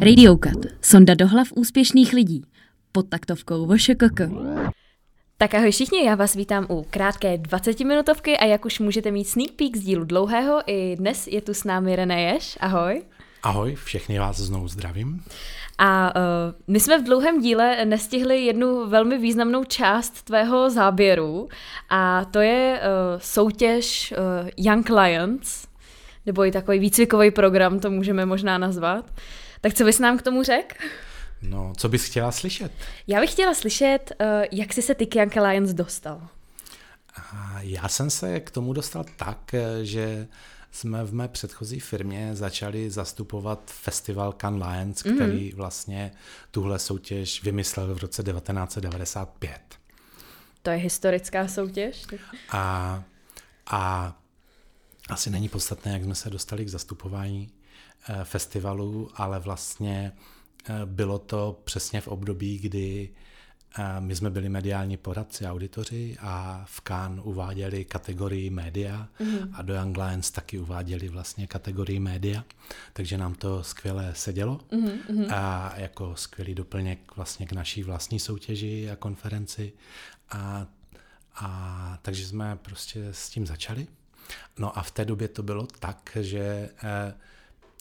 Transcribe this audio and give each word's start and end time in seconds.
Radiokat. 0.00 0.56
Sonda 0.82 1.14
do 1.14 1.26
hlav 1.26 1.48
úspěšných 1.54 2.12
lidí. 2.12 2.44
Pod 2.92 3.08
taktovkou 3.08 3.66
VŠKK. 3.66 4.20
Tak 5.38 5.54
ahoj 5.54 5.70
všichni, 5.70 6.04
já 6.04 6.14
vás 6.14 6.34
vítám 6.34 6.66
u 6.70 6.86
krátké 6.90 7.36
20-minutovky 7.36 8.36
a 8.40 8.44
jak 8.44 8.64
už 8.64 8.78
můžete 8.78 9.10
mít 9.10 9.24
sneak 9.24 9.50
peek 9.50 9.76
z 9.76 9.80
dílu 9.80 10.04
dlouhého, 10.04 10.62
i 10.66 10.96
dnes 10.96 11.26
je 11.26 11.40
tu 11.40 11.54
s 11.54 11.64
námi 11.64 11.96
René 11.96 12.22
Ješ. 12.22 12.58
Ahoj. 12.60 13.02
Ahoj, 13.42 13.74
všechny 13.74 14.18
vás 14.18 14.36
znovu 14.36 14.68
zdravím. 14.68 15.22
A 15.78 16.14
uh, 16.16 16.22
my 16.66 16.80
jsme 16.80 16.98
v 16.98 17.04
dlouhém 17.04 17.40
díle 17.40 17.84
nestihli 17.84 18.44
jednu 18.44 18.88
velmi 18.88 19.18
významnou 19.18 19.64
část 19.64 20.22
tvého 20.22 20.70
záběru 20.70 21.48
a 21.90 22.24
to 22.24 22.40
je 22.40 22.80
uh, 22.80 23.20
soutěž 23.20 24.14
uh, 24.16 24.48
Young 24.56 24.90
Lions, 24.90 25.69
nebo 26.30 26.44
i 26.44 26.52
takový 26.52 26.78
výcvikový 26.78 27.30
program, 27.30 27.80
to 27.80 27.90
můžeme 27.90 28.26
možná 28.26 28.58
nazvat. 28.58 29.14
Tak 29.60 29.74
co 29.74 29.84
bys 29.84 29.98
nám 29.98 30.18
k 30.18 30.22
tomu 30.22 30.42
řekl? 30.42 30.74
No, 31.42 31.72
co 31.76 31.88
bys 31.88 32.04
chtěla 32.04 32.32
slyšet? 32.32 32.72
Já 33.06 33.20
bych 33.20 33.32
chtěla 33.32 33.54
slyšet, 33.54 34.12
uh, 34.20 34.26
jak 34.52 34.72
jsi 34.72 34.82
se 34.82 34.94
ty 34.94 35.06
k 35.06 35.16
Young 35.16 35.36
Lions 35.36 35.72
dostal. 35.72 36.28
Já 37.60 37.88
jsem 37.88 38.10
se 38.10 38.40
k 38.40 38.50
tomu 38.50 38.72
dostal 38.72 39.04
tak, 39.16 39.54
že 39.82 40.26
jsme 40.70 41.04
v 41.04 41.14
mé 41.14 41.28
předchozí 41.28 41.80
firmě 41.80 42.30
začali 42.32 42.90
zastupovat 42.90 43.60
festival 43.66 44.34
Can 44.40 44.62
Lions, 44.62 45.04
mhm. 45.04 45.14
který 45.14 45.50
mm. 45.50 45.56
vlastně 45.56 46.12
tuhle 46.50 46.78
soutěž 46.78 47.42
vymyslel 47.42 47.94
v 47.94 47.98
roce 47.98 48.22
1995. 48.22 49.60
To 50.62 50.70
je 50.70 50.76
historická 50.76 51.48
soutěž? 51.48 52.06
A, 52.50 53.02
a 53.70 54.14
asi 55.10 55.30
není 55.30 55.48
podstatné, 55.48 55.92
jak 55.92 56.04
jsme 56.04 56.14
se 56.14 56.30
dostali 56.30 56.64
k 56.64 56.68
zastupování 56.68 57.50
eh, 58.08 58.24
festivalu, 58.24 59.10
ale 59.14 59.40
vlastně 59.40 60.12
eh, 60.64 60.86
bylo 60.86 61.18
to 61.18 61.60
přesně 61.64 62.00
v 62.00 62.08
období, 62.08 62.58
kdy 62.58 63.10
my 63.98 64.16
jsme 64.16 64.30
byli 64.30 64.48
mediální 64.48 64.96
poradci, 64.96 65.46
auditoři 65.46 66.16
a 66.20 66.64
v 66.68 66.80
Cannes 66.80 67.20
uváděli 67.24 67.84
kategorii 67.84 68.50
média 68.50 69.08
mm-hmm. 69.20 69.50
a 69.52 69.62
do 69.62 69.74
Young 69.74 69.96
Lions 69.96 70.30
taky 70.30 70.58
uváděli 70.58 71.08
vlastně 71.08 71.46
kategorii 71.46 72.00
média, 72.00 72.44
takže 72.92 73.18
nám 73.18 73.34
to 73.34 73.62
skvěle 73.62 74.12
sedělo 74.14 74.60
mm-hmm. 74.70 75.34
a 75.34 75.72
jako 75.76 76.16
skvělý 76.16 76.54
doplněk 76.54 77.16
vlastně 77.16 77.46
k 77.46 77.52
naší 77.52 77.82
vlastní 77.82 78.18
soutěži 78.20 78.90
a 78.90 78.96
konferenci 78.96 79.72
a, 80.30 80.66
a 81.34 81.98
takže 82.02 82.26
jsme 82.26 82.58
prostě 82.62 83.08
s 83.10 83.30
tím 83.30 83.46
začali. 83.46 83.86
No 84.58 84.78
a 84.78 84.82
v 84.82 84.90
té 84.90 85.04
době 85.04 85.28
to 85.28 85.42
bylo 85.42 85.66
tak, 85.66 86.16
že 86.20 86.70
eh, 86.82 87.14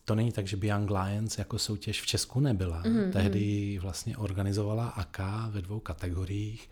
to 0.05 0.15
není 0.15 0.31
tak, 0.31 0.47
že 0.47 0.57
by 0.57 0.67
Young 0.67 0.91
Lions 0.91 1.37
jako 1.37 1.59
soutěž 1.59 2.01
v 2.01 2.05
Česku 2.05 2.39
nebyla. 2.39 2.83
Mm-hmm. 2.83 3.11
Tehdy 3.11 3.79
vlastně 3.81 4.17
organizovala 4.17 4.87
AK 4.87 5.19
ve 5.49 5.61
dvou 5.61 5.79
kategoriích 5.79 6.69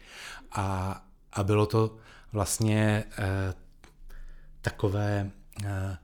a, 0.52 1.02
a 1.33 1.44
bylo 1.44 1.66
to 1.66 1.98
vlastně 2.31 3.03
eh, 3.17 3.53
takové, 4.61 5.31
eh, 5.66 5.98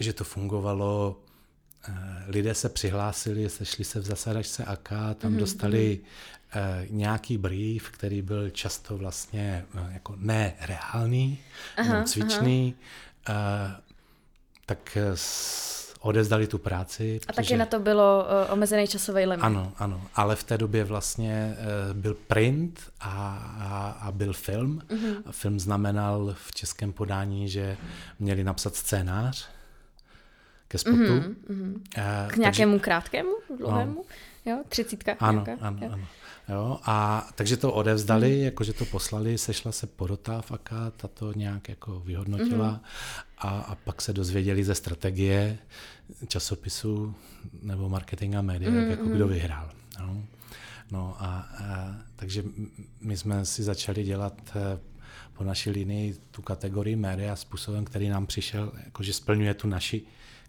že 0.00 0.12
to 0.12 0.24
fungovalo, 0.24 1.22
lidé 2.26 2.54
se 2.54 2.68
přihlásili, 2.68 3.48
sešli 3.48 3.84
se 3.84 4.00
v 4.00 4.04
zasadačce 4.04 4.64
AK, 4.64 4.88
tam 4.88 5.14
mm-hmm. 5.14 5.36
dostali 5.36 6.00
eh, 6.52 6.86
nějaký 6.90 7.38
brief, 7.38 7.90
který 7.90 8.22
byl 8.22 8.50
často 8.50 8.96
vlastně 8.96 9.64
eh, 9.74 9.90
jako 9.92 10.14
nereálný, 10.16 11.38
aha, 11.76 12.04
cvičný, 12.04 12.74
aha. 13.26 13.76
Eh, 13.78 13.82
tak 14.66 14.96
s, 15.14 15.94
odezdali 16.00 16.46
tu 16.46 16.58
práci. 16.58 17.20
A 17.28 17.32
taky 17.32 17.56
na 17.56 17.66
to 17.66 17.78
bylo 17.78 18.24
uh, 18.46 18.52
omezený 18.52 18.86
časový 18.86 19.26
limit. 19.26 19.42
Ano, 19.42 19.72
ano, 19.78 20.06
ale 20.14 20.36
v 20.36 20.44
té 20.44 20.58
době 20.58 20.84
vlastně 20.84 21.56
uh, 21.90 21.96
byl 21.96 22.14
print 22.26 22.80
a, 23.00 23.10
a, 23.58 23.90
a 24.00 24.12
byl 24.12 24.32
film. 24.32 24.82
A 25.26 25.32
film 25.32 25.60
znamenal 25.60 26.34
v 26.48 26.54
českém 26.54 26.92
podání, 26.92 27.48
že 27.48 27.76
měli 28.18 28.44
napsat 28.44 28.76
scénář 28.76 29.48
ke. 30.70 30.78
Uh-huh, 30.78 31.34
uh-huh. 31.50 31.74
Uh, 31.74 32.30
K 32.32 32.36
nějakému 32.36 32.72
takže, 32.72 32.84
krátkému, 32.84 33.30
dlouhému? 33.58 34.04
No, 34.46 34.52
jo, 34.52 34.62
třicítka 34.68 35.16
Ano, 35.18 35.44
nějaká, 35.44 35.66
ano, 35.66 35.78
jo. 35.82 35.90
ano. 35.92 36.06
Jo, 36.48 36.78
a 36.84 37.28
takže 37.34 37.56
to 37.56 37.72
odevzdali, 37.72 38.36
mm. 38.36 38.44
jakože 38.44 38.72
to 38.72 38.84
poslali, 38.84 39.38
sešla 39.38 39.72
se 39.72 39.86
porota 39.86 40.40
faka, 40.40 40.90
ta 40.90 41.08
to 41.08 41.32
nějak 41.32 41.68
jako 41.68 42.00
vyhodnotila 42.00 42.70
mm. 42.70 42.80
a, 43.38 43.48
a 43.48 43.74
pak 43.74 44.02
se 44.02 44.12
dozvěděli 44.12 44.64
ze 44.64 44.74
strategie 44.74 45.58
časopisu 46.28 47.14
nebo 47.62 47.88
marketing 47.88 48.34
a 48.34 48.42
média, 48.42 48.70
mm. 48.70 48.90
jako 48.90 49.04
kdo 49.04 49.28
vyhrál. 49.28 49.70
No, 50.00 50.22
no 50.90 51.16
a, 51.18 51.48
a 51.58 51.94
takže 52.16 52.44
my 53.00 53.16
jsme 53.16 53.44
si 53.44 53.62
začali 53.62 54.04
dělat 54.04 54.40
eh, 54.56 54.78
po 55.32 55.44
naší 55.44 55.70
linii 55.70 56.16
tu 56.30 56.42
kategorii 56.42 56.96
média 56.96 57.36
způsobem, 57.36 57.84
který 57.84 58.08
nám 58.08 58.26
přišel, 58.26 58.72
jakože 58.84 59.12
splňuje 59.12 59.54
tu 59.54 59.68
naši 59.68 60.02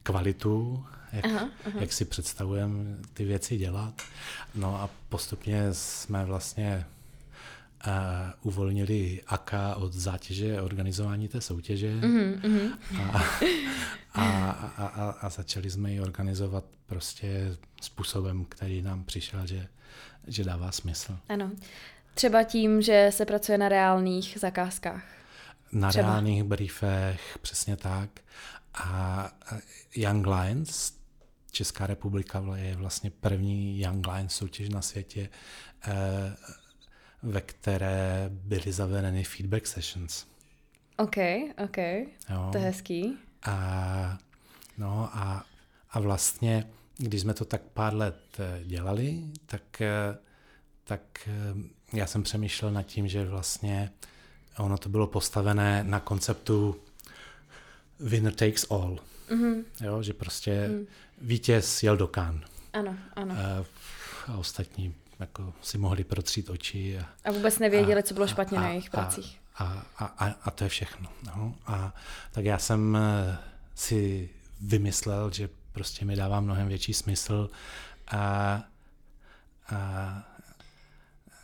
kvalitu 0.03 0.85
jak, 1.11 1.25
aha, 1.25 1.49
aha. 1.65 1.79
jak 1.79 1.93
si 1.93 2.05
představujeme 2.05 2.97
ty 3.13 3.25
věci 3.25 3.57
dělat. 3.57 4.01
No 4.55 4.81
a 4.81 4.89
postupně 5.09 5.73
jsme 5.73 6.25
vlastně 6.25 6.85
uh, 7.87 7.93
uvolnili 8.41 9.21
AK 9.27 9.53
od 9.75 9.93
zátěže 9.93 10.61
organizování 10.61 11.27
té 11.27 11.41
soutěže 11.41 11.95
mm-hmm. 11.95 12.71
a, 13.11 13.23
a, 14.13 14.51
a, 14.77 14.85
a, 14.87 15.09
a 15.09 15.29
začali 15.29 15.69
jsme 15.69 15.91
ji 15.91 16.01
organizovat 16.01 16.63
prostě 16.85 17.57
způsobem, 17.81 18.45
který 18.45 18.81
nám 18.81 19.03
přišel, 19.03 19.47
že, 19.47 19.67
že 20.27 20.43
dává 20.43 20.71
smysl. 20.71 21.17
Ano. 21.29 21.51
Třeba 22.13 22.43
tím, 22.43 22.81
že 22.81 23.07
se 23.09 23.25
pracuje 23.25 23.57
na 23.57 23.69
reálných 23.69 24.37
zakázkách. 24.39 25.03
Na 25.71 25.89
Třeba. 25.89 26.07
reálných 26.07 26.43
briefech, 26.43 27.37
přesně 27.41 27.75
tak. 27.75 28.09
A 28.73 29.31
Young 29.95 30.27
Lions, 30.27 30.93
Česká 31.51 31.87
republika 31.87 32.43
je 32.55 32.75
vlastně 32.75 33.11
první 33.11 33.79
Young 33.79 34.07
Lions 34.07 34.33
soutěž 34.33 34.69
na 34.69 34.81
světě, 34.81 35.29
eh, 35.87 36.35
ve 37.23 37.41
které 37.41 38.29
byly 38.31 38.71
zavedeny 38.71 39.23
feedback 39.23 39.67
sessions. 39.67 40.25
OK, 40.97 41.17
OK, 41.63 41.77
jo. 42.29 42.49
to 42.51 42.57
je 42.57 42.63
hezký. 42.63 43.17
A, 43.45 44.17
no 44.77 45.09
a, 45.13 45.45
a 45.91 45.99
vlastně, 45.99 46.67
když 46.97 47.21
jsme 47.21 47.33
to 47.33 47.45
tak 47.45 47.61
pár 47.61 47.95
let 47.95 48.37
eh, 48.39 48.63
dělali, 48.65 49.23
tak, 49.45 49.81
eh, 49.81 50.17
tak 50.83 51.29
já 51.93 52.07
jsem 52.07 52.23
přemýšlel 52.23 52.71
nad 52.71 52.83
tím, 52.83 53.07
že 53.07 53.25
vlastně 53.25 53.91
ono 54.57 54.77
to 54.77 54.89
bylo 54.89 55.07
postavené 55.07 55.83
na 55.83 55.99
konceptu 55.99 56.75
winner 58.01 58.33
takes 58.33 58.71
all. 58.71 58.99
Mm-hmm. 59.29 59.63
Jo, 59.83 60.03
že 60.03 60.13
prostě 60.13 60.67
mm. 60.67 60.85
vítěz 61.21 61.83
jel 61.83 61.97
do 61.97 62.07
Kán. 62.07 62.43
Ano, 62.73 62.97
ano. 63.15 63.35
A, 63.35 63.65
a 64.31 64.37
ostatní 64.37 64.95
jako 65.19 65.53
si 65.61 65.77
mohli 65.77 66.03
protřít 66.03 66.49
oči. 66.49 66.99
A, 66.99 67.05
a 67.25 67.31
vůbec 67.31 67.59
nevěděli, 67.59 67.99
a, 67.99 68.03
co 68.03 68.13
bylo 68.13 68.27
špatně 68.27 68.57
a, 68.57 68.61
na 68.61 68.69
jejich 68.69 68.89
pracích. 68.89 69.39
A, 69.55 69.85
a, 69.97 70.05
a, 70.05 70.35
a 70.43 70.51
to 70.51 70.63
je 70.63 70.69
všechno. 70.69 71.09
No. 71.25 71.55
A 71.65 71.95
tak 72.31 72.45
já 72.45 72.57
jsem 72.57 72.97
eh, 72.97 73.37
si 73.75 74.29
vymyslel, 74.61 75.31
že 75.31 75.49
prostě 75.71 76.05
mi 76.05 76.15
dává 76.15 76.39
mnohem 76.39 76.67
větší 76.67 76.93
smysl 76.93 77.49
a, 78.07 78.63
a 79.69 80.27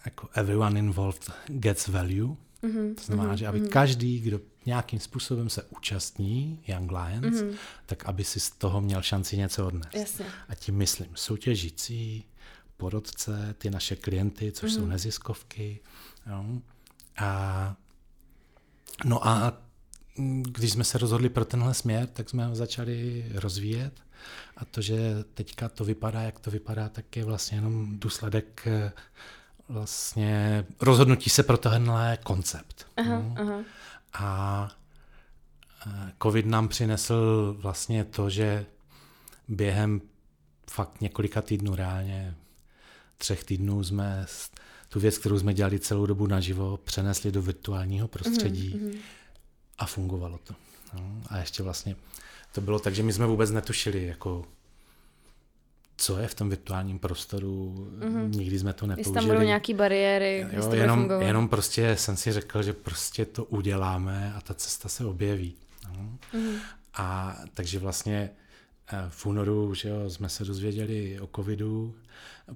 jako 0.06 0.29
everyone 0.34 0.79
involved 0.79 1.31
gets 1.47 1.88
value. 1.88 2.35
Mm-hmm, 2.63 2.96
to 2.96 3.03
znamená, 3.03 3.34
mm-hmm, 3.34 3.38
že 3.38 3.47
aby 3.47 3.62
mm-hmm. 3.62 3.69
každý, 3.69 4.19
kdo 4.19 4.40
nějakým 4.67 5.00
způsobem 5.00 5.50
se 5.50 5.63
účastní 5.63 6.63
Young 6.67 6.91
Lions, 6.91 7.35
mm-hmm. 7.35 7.55
tak 7.85 8.05
aby 8.05 8.23
si 8.23 8.39
z 8.39 8.50
toho 8.50 8.81
měl 8.81 9.01
šanci 9.01 9.38
něco 9.38 9.67
odnést. 9.67 9.95
Jasně. 9.95 10.25
A 10.50 10.55
tím 10.55 10.75
myslím 10.75 11.08
soutěžící, 11.16 12.23
porodce, 12.78 13.55
ty 13.58 13.69
naše 13.69 13.96
klienty, 13.96 14.52
což 14.52 14.72
mm-hmm. 14.72 14.75
jsou 14.75 14.81
mhm. 14.81 14.90
neziskovky. 14.90 15.79
Jo. 16.29 16.46
A, 17.17 17.75
no 19.05 19.28
a 19.28 19.53
když 20.41 20.72
jsme 20.72 20.84
se 20.84 20.97
rozhodli 20.97 21.29
pro 21.29 21.46
tenhle 21.46 21.73
směr, 21.73 22.08
tak 22.08 22.29
jsme 22.29 22.46
ho 22.46 22.55
začali 22.55 23.25
rozvíjet. 23.34 23.93
A 24.58 24.66
to, 24.66 24.81
že 24.81 25.23
teďka 25.34 25.70
to 25.70 25.85
vypadá, 25.85 26.22
jak 26.22 26.40
to 26.40 26.52
vypadá, 26.52 26.90
tak 26.90 27.16
je 27.16 27.23
vlastně 27.23 27.58
jenom 27.58 27.99
důsledek 27.99 28.67
eh, 28.67 28.91
vlastně 29.70 30.66
rozhodnutí 30.81 31.29
se 31.29 31.43
pro 31.43 31.58
tenhle 31.58 32.17
koncept. 32.23 32.87
Aha, 32.97 33.09
no. 33.09 33.35
aha. 33.37 33.63
A 34.14 34.70
covid 36.24 36.46
nám 36.46 36.68
přinesl 36.68 37.56
vlastně 37.59 38.04
to, 38.04 38.30
že 38.30 38.66
během 39.48 40.02
fakt 40.70 41.02
několika 41.02 41.42
týdnů, 41.42 41.76
reálně 41.76 42.36
třech 43.18 43.44
týdnů 43.44 43.84
jsme 43.84 44.26
tu 44.90 45.00
věc, 45.00 45.18
kterou 45.18 45.40
jsme 45.40 45.54
dělali 45.54 45.80
celou 45.80 46.06
dobu 46.06 46.28
naživo, 46.28 46.78
přenesli 46.78 47.32
do 47.32 47.42
virtuálního 47.42 48.08
prostředí 48.08 48.76
mm-hmm. 48.76 48.98
a 49.78 49.86
fungovalo 49.86 50.38
to. 50.38 50.54
No, 50.94 51.22
a 51.30 51.38
ještě 51.38 51.64
vlastně 51.64 51.96
to 52.52 52.62
bylo 52.62 52.80
tak, 52.80 52.96
že 52.96 53.04
my 53.04 53.14
jsme 53.14 53.26
vůbec 53.26 53.52
netušili, 53.52 54.06
jako 54.06 54.46
co 55.97 56.17
je 56.17 56.28
v 56.28 56.35
tom 56.35 56.49
virtuálním 56.49 56.99
prostoru, 56.99 57.76
mm-hmm. 57.99 58.29
nikdy 58.29 58.59
jsme 58.59 58.73
to 58.73 58.88
nepoužili. 58.88 59.09
Jestli 59.09 59.14
tam 59.14 59.35
budou 59.35 59.46
nějaké 59.46 59.73
bariéry, 59.73 60.46
jo, 60.52 60.70
to 60.70 60.76
jenom, 60.76 61.11
jenom 61.20 61.49
prostě 61.49 61.96
jsem 61.96 62.17
si 62.17 62.32
řekl, 62.32 62.64
že 62.64 62.73
prostě 62.73 63.26
to 63.26 63.44
uděláme 63.44 64.34
a 64.38 64.41
ta 64.41 64.53
cesta 64.53 64.90
se 64.90 65.05
objeví. 65.05 65.55
No. 65.88 66.17
Mm-hmm. 66.34 66.59
A 66.94 67.38
takže 67.53 67.79
vlastně 67.79 68.29
eh, 68.94 69.05
v 69.09 69.26
únoru 69.26 69.73
že 69.73 69.90
jo, 69.90 70.09
jsme 70.09 70.29
se 70.29 70.46
dozvěděli 70.46 71.20
o 71.20 71.29
covidu, 71.35 71.96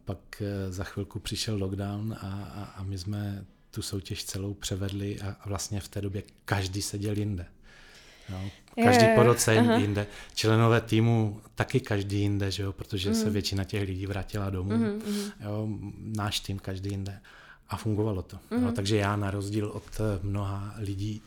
pak 0.06 0.42
eh, 0.42 0.72
za 0.72 0.84
chvilku 0.84 1.20
přišel 1.20 1.58
lockdown 1.58 2.14
a, 2.14 2.28
a, 2.56 2.64
a 2.64 2.84
my 2.84 2.98
jsme 2.98 3.46
tu 3.72 3.82
soutěž 3.82 4.24
celou 4.24 4.54
převedli 4.54 5.22
a, 5.22 5.36
a 5.40 5.50
vlastně 5.50 5.80
v 5.80 5.88
té 5.88 6.02
době 6.02 6.24
každý 6.46 6.82
seděl 6.82 7.18
jinde. 7.18 7.46
No, 8.30 8.50
každý 8.84 9.06
je, 9.06 9.16
po 9.16 9.24
roce 9.24 9.58
aha. 9.58 9.76
jinde. 9.76 10.08
Členové 10.36 10.82
týmu 10.82 11.42
taky 11.56 11.80
každý 11.80 12.20
jinde, 12.20 12.52
že 12.52 12.64
jo, 12.64 12.74
protože 12.74 13.10
mm. 13.10 13.16
se 13.16 13.24
mhm. 13.24 13.34
většina 13.34 13.64
těch 13.64 13.88
lidí 13.88 14.06
vrátila 14.06 14.50
domů. 14.50 14.78
Mm, 14.78 14.84
mm. 14.84 15.32
Jo, 15.40 15.68
náš 15.98 16.40
tým 16.40 16.60
každý 16.60 16.90
jinde. 16.90 17.20
A 17.70 17.78
fungovalo 17.78 18.22
to. 18.22 18.40
Mm. 18.52 18.64
No, 18.64 18.72
takže 18.72 18.98
já 18.98 19.16
na 19.16 19.32
rozdíl 19.32 19.68
od 19.68 19.84
eh, 20.00 20.20
mnoha 20.22 20.76
lidí 20.78 21.22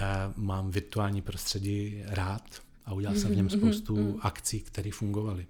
eh, 0.00 0.04
mám 0.36 0.70
virtuální 0.70 1.22
prostředí 1.22 2.02
rád 2.06 2.42
a 2.86 2.92
udělal 2.92 3.16
jsem 3.16 3.30
v 3.30 3.36
něm 3.36 3.46
mhm, 3.46 3.58
spoustu 3.58 3.96
mm. 3.96 4.18
akcí, 4.22 4.60
které 4.60 4.90
fungovaly. 4.90 5.46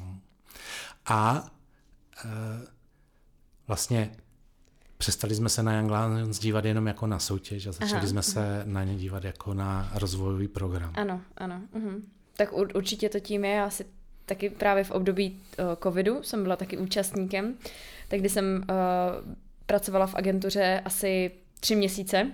No. 0.00 0.18
A 1.06 1.50
eh, 2.24 2.28
vlastně 3.66 4.16
přestali 5.04 5.34
jsme 5.34 5.48
se 5.48 5.62
na 5.62 5.76
Young 5.76 5.90
Lions 5.90 6.38
dívat 6.38 6.64
jenom 6.64 6.86
jako 6.86 7.06
na 7.06 7.18
soutěž 7.18 7.66
a 7.66 7.72
začali 7.72 7.96
Aha, 7.96 8.06
jsme 8.06 8.20
uh-huh. 8.20 8.32
se 8.32 8.62
na 8.64 8.84
ně 8.84 8.94
dívat 8.94 9.24
jako 9.24 9.54
na 9.54 9.90
rozvojový 9.94 10.48
program. 10.48 10.92
Ano, 10.94 11.20
ano. 11.36 11.62
Uh-huh. 11.76 12.02
Tak 12.36 12.52
určitě 12.52 13.08
to 13.08 13.20
tím 13.20 13.44
je, 13.44 13.62
asi 13.62 13.84
taky 14.26 14.50
právě 14.50 14.84
v 14.84 14.90
období 14.90 15.40
uh, 15.58 15.64
covidu 15.82 16.22
jsem 16.22 16.42
byla 16.42 16.56
taky 16.56 16.78
účastníkem, 16.78 17.54
tak 18.08 18.20
kdy 18.20 18.28
jsem 18.28 18.44
uh, 18.56 19.34
pracovala 19.66 20.06
v 20.06 20.14
agentuře 20.14 20.82
asi 20.84 21.30
tři 21.60 21.76
měsíce, 21.76 22.30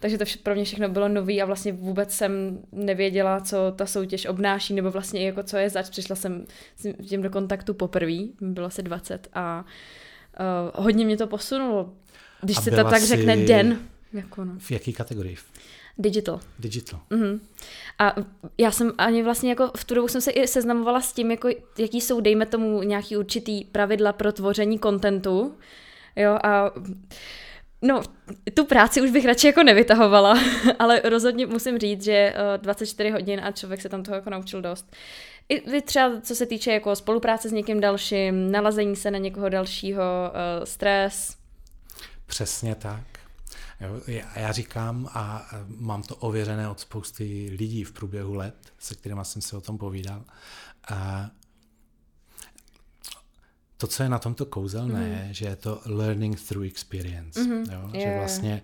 takže 0.00 0.18
to 0.18 0.24
vše, 0.24 0.38
pro 0.42 0.54
mě 0.54 0.64
všechno 0.64 0.88
bylo 0.88 1.08
nový 1.08 1.42
a 1.42 1.44
vlastně 1.44 1.72
vůbec 1.72 2.12
jsem 2.12 2.58
nevěděla, 2.72 3.40
co 3.40 3.56
ta 3.76 3.86
soutěž 3.86 4.26
obnáší, 4.26 4.74
nebo 4.74 4.90
vlastně 4.90 5.26
jako 5.26 5.42
co 5.42 5.56
je 5.56 5.70
zač. 5.70 5.88
Přišla 5.88 6.16
jsem 6.16 6.46
s 6.76 7.08
tím 7.08 7.22
do 7.22 7.30
kontaktu 7.30 7.74
poprvé, 7.74 8.18
bylo 8.40 8.66
asi 8.66 8.82
20 8.82 9.28
a 9.34 9.60
uh, 9.60 9.70
hodně 10.74 11.04
mě 11.04 11.16
to 11.16 11.26
posunulo, 11.26 11.92
když 12.42 12.56
se 12.56 12.70
to 12.70 12.84
tak 12.84 13.02
řekne 13.02 13.36
den. 13.36 13.78
Jako 14.12 14.44
no. 14.44 14.52
V 14.58 14.70
jaký 14.70 14.92
kategorii? 14.92 15.36
Digital. 15.98 16.40
Digital. 16.58 17.00
Uh-huh. 17.10 17.40
A 17.98 18.14
já 18.58 18.70
jsem 18.70 18.92
ani 18.98 19.22
vlastně 19.22 19.50
jako 19.50 19.70
v 19.76 19.84
tu 19.84 19.94
dobu 19.94 20.08
jsem 20.08 20.20
se 20.20 20.30
i 20.30 20.48
seznamovala 20.48 21.00
s 21.00 21.12
tím, 21.12 21.30
jako, 21.30 21.48
jaký 21.78 22.00
jsou, 22.00 22.20
dejme 22.20 22.46
tomu, 22.46 22.82
nějaký 22.82 23.16
určitý 23.16 23.64
pravidla 23.64 24.12
pro 24.12 24.32
tvoření 24.32 24.78
kontentu. 24.78 25.54
Jo, 26.16 26.38
a 26.42 26.70
No, 27.82 28.02
tu 28.54 28.64
práci 28.64 29.02
už 29.02 29.10
bych 29.10 29.24
radši 29.24 29.46
jako 29.46 29.62
nevytahovala, 29.62 30.40
ale 30.78 31.00
rozhodně 31.04 31.46
musím 31.46 31.78
říct, 31.78 32.04
že 32.04 32.34
24 32.56 33.10
hodin 33.10 33.40
a 33.44 33.52
člověk 33.52 33.80
se 33.80 33.88
tam 33.88 34.02
toho 34.02 34.14
jako 34.14 34.30
naučil 34.30 34.62
dost. 34.62 34.96
I 35.48 35.82
třeba 35.82 36.20
co 36.20 36.34
se 36.34 36.46
týče 36.46 36.72
jako 36.72 36.96
spolupráce 36.96 37.48
s 37.48 37.52
někým 37.52 37.80
dalším, 37.80 38.50
nalazení 38.50 38.96
se 38.96 39.10
na 39.10 39.18
někoho 39.18 39.48
dalšího, 39.48 40.02
uh, 40.02 40.64
stres. 40.64 41.36
Přesně 42.26 42.74
tak. 42.74 43.04
Já, 44.06 44.40
já 44.40 44.52
říkám 44.52 45.08
a 45.12 45.48
mám 45.66 46.02
to 46.02 46.16
ověřené 46.16 46.68
od 46.68 46.80
spousty 46.80 47.50
lidí 47.58 47.84
v 47.84 47.92
průběhu 47.92 48.34
let, 48.34 48.72
se 48.78 48.94
kterými 48.94 49.20
jsem 49.22 49.42
si 49.42 49.56
o 49.56 49.60
tom 49.60 49.78
povídal. 49.78 50.24
A 50.88 51.30
to, 53.76 53.86
co 53.86 54.02
je 54.02 54.08
na 54.08 54.18
tomto 54.18 54.46
kouzelné, 54.46 55.00
mm. 55.00 55.12
je, 55.12 55.28
že 55.34 55.46
je 55.46 55.56
to 55.56 55.80
learning 55.84 56.40
through 56.40 56.66
experience. 56.66 57.40
Mm-hmm. 57.40 57.72
Jo? 57.72 57.90
Yeah. 57.92 58.08
Že 58.08 58.18
vlastně 58.18 58.62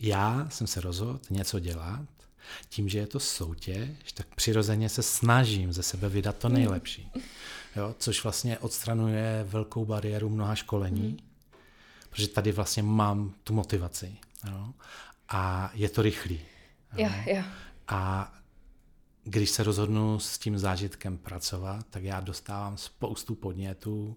já 0.00 0.46
jsem 0.50 0.66
se 0.66 0.80
rozhodl 0.80 1.20
něco 1.30 1.58
dělat 1.58 2.06
tím, 2.68 2.88
že 2.88 2.98
je 2.98 3.06
to 3.06 3.20
soutěž, 3.20 4.12
tak 4.14 4.26
přirozeně 4.34 4.88
se 4.88 5.02
snažím 5.02 5.72
ze 5.72 5.82
sebe 5.82 6.08
vydat 6.08 6.36
to 6.36 6.48
nejlepší. 6.48 7.10
Jo, 7.76 7.94
což 7.98 8.22
vlastně 8.22 8.58
odstranuje 8.58 9.46
velkou 9.48 9.84
bariéru 9.84 10.28
mnoha 10.28 10.54
školení, 10.54 11.08
mm. 11.08 11.18
protože 12.10 12.28
tady 12.28 12.52
vlastně 12.52 12.82
mám 12.82 13.34
tu 13.44 13.54
motivaci. 13.54 14.16
Jo, 14.50 14.72
a 15.28 15.70
je 15.74 15.88
to 15.88 16.02
rychlý. 16.02 16.34
Jo. 16.92 16.98
Yeah, 16.98 17.26
yeah. 17.26 17.46
A 17.88 18.32
když 19.24 19.50
se 19.50 19.62
rozhodnu 19.62 20.20
s 20.20 20.38
tím 20.38 20.58
zážitkem 20.58 21.18
pracovat, 21.18 21.86
tak 21.90 22.02
já 22.02 22.20
dostávám 22.20 22.76
spoustu 22.76 23.34
podnětů, 23.34 24.16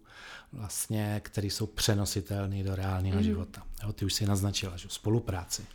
vlastně, 0.53 1.21
které 1.23 1.47
jsou 1.47 1.65
přenositelné 1.65 2.63
do 2.63 2.75
reálného 2.75 3.17
mm. 3.17 3.23
života. 3.23 3.63
Jo, 3.83 3.93
ty 3.93 4.05
už 4.05 4.13
si 4.13 4.25
naznačila, 4.25 4.77
že 4.77 4.89
spolupráci 4.89 5.65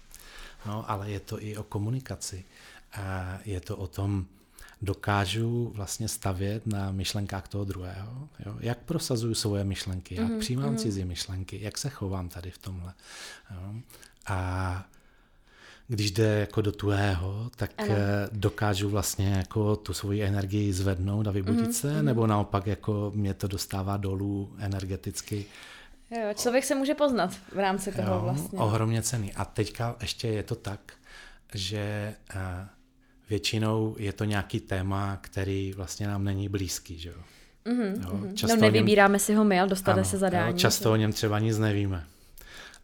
no, 0.67 0.91
ale 0.91 1.11
je 1.11 1.21
to 1.21 1.43
i 1.43 1.57
o 1.57 1.63
komunikaci. 1.63 2.45
A 2.93 3.39
je 3.45 3.61
to 3.61 3.77
o 3.77 3.87
tom, 3.87 4.27
dokážu 4.85 5.73
vlastně 5.75 6.09
stavět 6.09 6.67
na 6.67 6.93
myšlenkách 6.93 7.49
toho 7.49 7.65
druhého. 7.65 8.29
Jo? 8.47 8.55
Jak 8.61 8.79
prosazuju 8.79 9.35
svoje 9.35 9.65
myšlenky, 9.65 10.15
jak 10.15 10.29
mm-hmm. 10.29 10.39
přijímám 10.39 10.75
mm-hmm. 10.75 10.79
cizí 10.79 11.05
myšlenky, 11.05 11.59
jak 11.63 11.79
se 11.79 11.91
chovám 11.91 12.29
tady 12.29 12.51
v 12.51 12.59
tomhle. 12.59 12.95
Jo? 13.51 13.75
A 14.27 14.85
když 15.89 16.11
jde 16.11 16.41
jako 16.41 16.61
do 16.61 16.73
tuhého, 16.73 17.51
tak 17.57 17.71
ano. 17.79 17.89
Eh, 17.91 18.29
dokážu 18.33 18.89
vlastně 18.89 19.29
jako 19.29 19.77
tu 19.77 19.95
svoji 19.95 20.23
energii 20.23 20.73
zvednout 20.73 21.27
a 21.27 21.31
vybudit 21.31 21.69
mm-hmm. 21.69 21.73
se, 21.73 21.95
mhm. 21.95 22.05
nebo 22.05 22.27
naopak 22.27 22.67
jako 22.67 23.13
mě 23.15 23.35
to 23.35 23.49
dostává 23.49 23.97
dolů 23.97 24.53
energeticky 24.59 25.47
Jo, 26.11 26.35
člověk 26.35 26.65
se 26.65 26.75
může 26.75 26.95
poznat 26.95 27.35
v 27.53 27.59
rámci 27.59 27.93
toho 27.93 28.15
jo, 28.15 28.21
vlastně. 28.21 28.59
Ohromně 28.59 29.03
cený. 29.03 29.35
A 29.35 29.45
teďka 29.45 29.97
ještě 30.01 30.29
je 30.29 30.43
to 30.43 30.55
tak, 30.55 30.93
že 31.55 32.15
uh, 32.35 32.41
většinou 33.31 33.97
je 33.99 34.13
to 34.13 34.25
nějaký 34.25 34.61
téma, 34.61 35.19
který 35.21 35.73
vlastně 35.73 36.07
nám 36.07 36.25
není 36.25 36.49
blízký, 36.49 36.99
že 36.99 37.09
jo. 37.09 37.23
Mm-hmm, 37.67 38.03
jo 38.03 38.15
mhm. 38.15 38.37
často 38.37 38.57
no 38.57 38.63
nevybíráme 38.63 39.13
něm, 39.13 39.19
si 39.19 39.35
ho 39.35 39.45
my, 39.45 39.61
ale 39.61 39.69
dostane 39.69 40.01
ano, 40.01 40.05
se 40.05 40.19
zadání. 40.19 40.53
Jo, 40.53 40.59
často 40.59 40.85
že? 40.85 40.89
o 40.89 40.97
něm 40.97 41.13
třeba 41.13 41.39
nic 41.39 41.59
nevíme. 41.59 42.07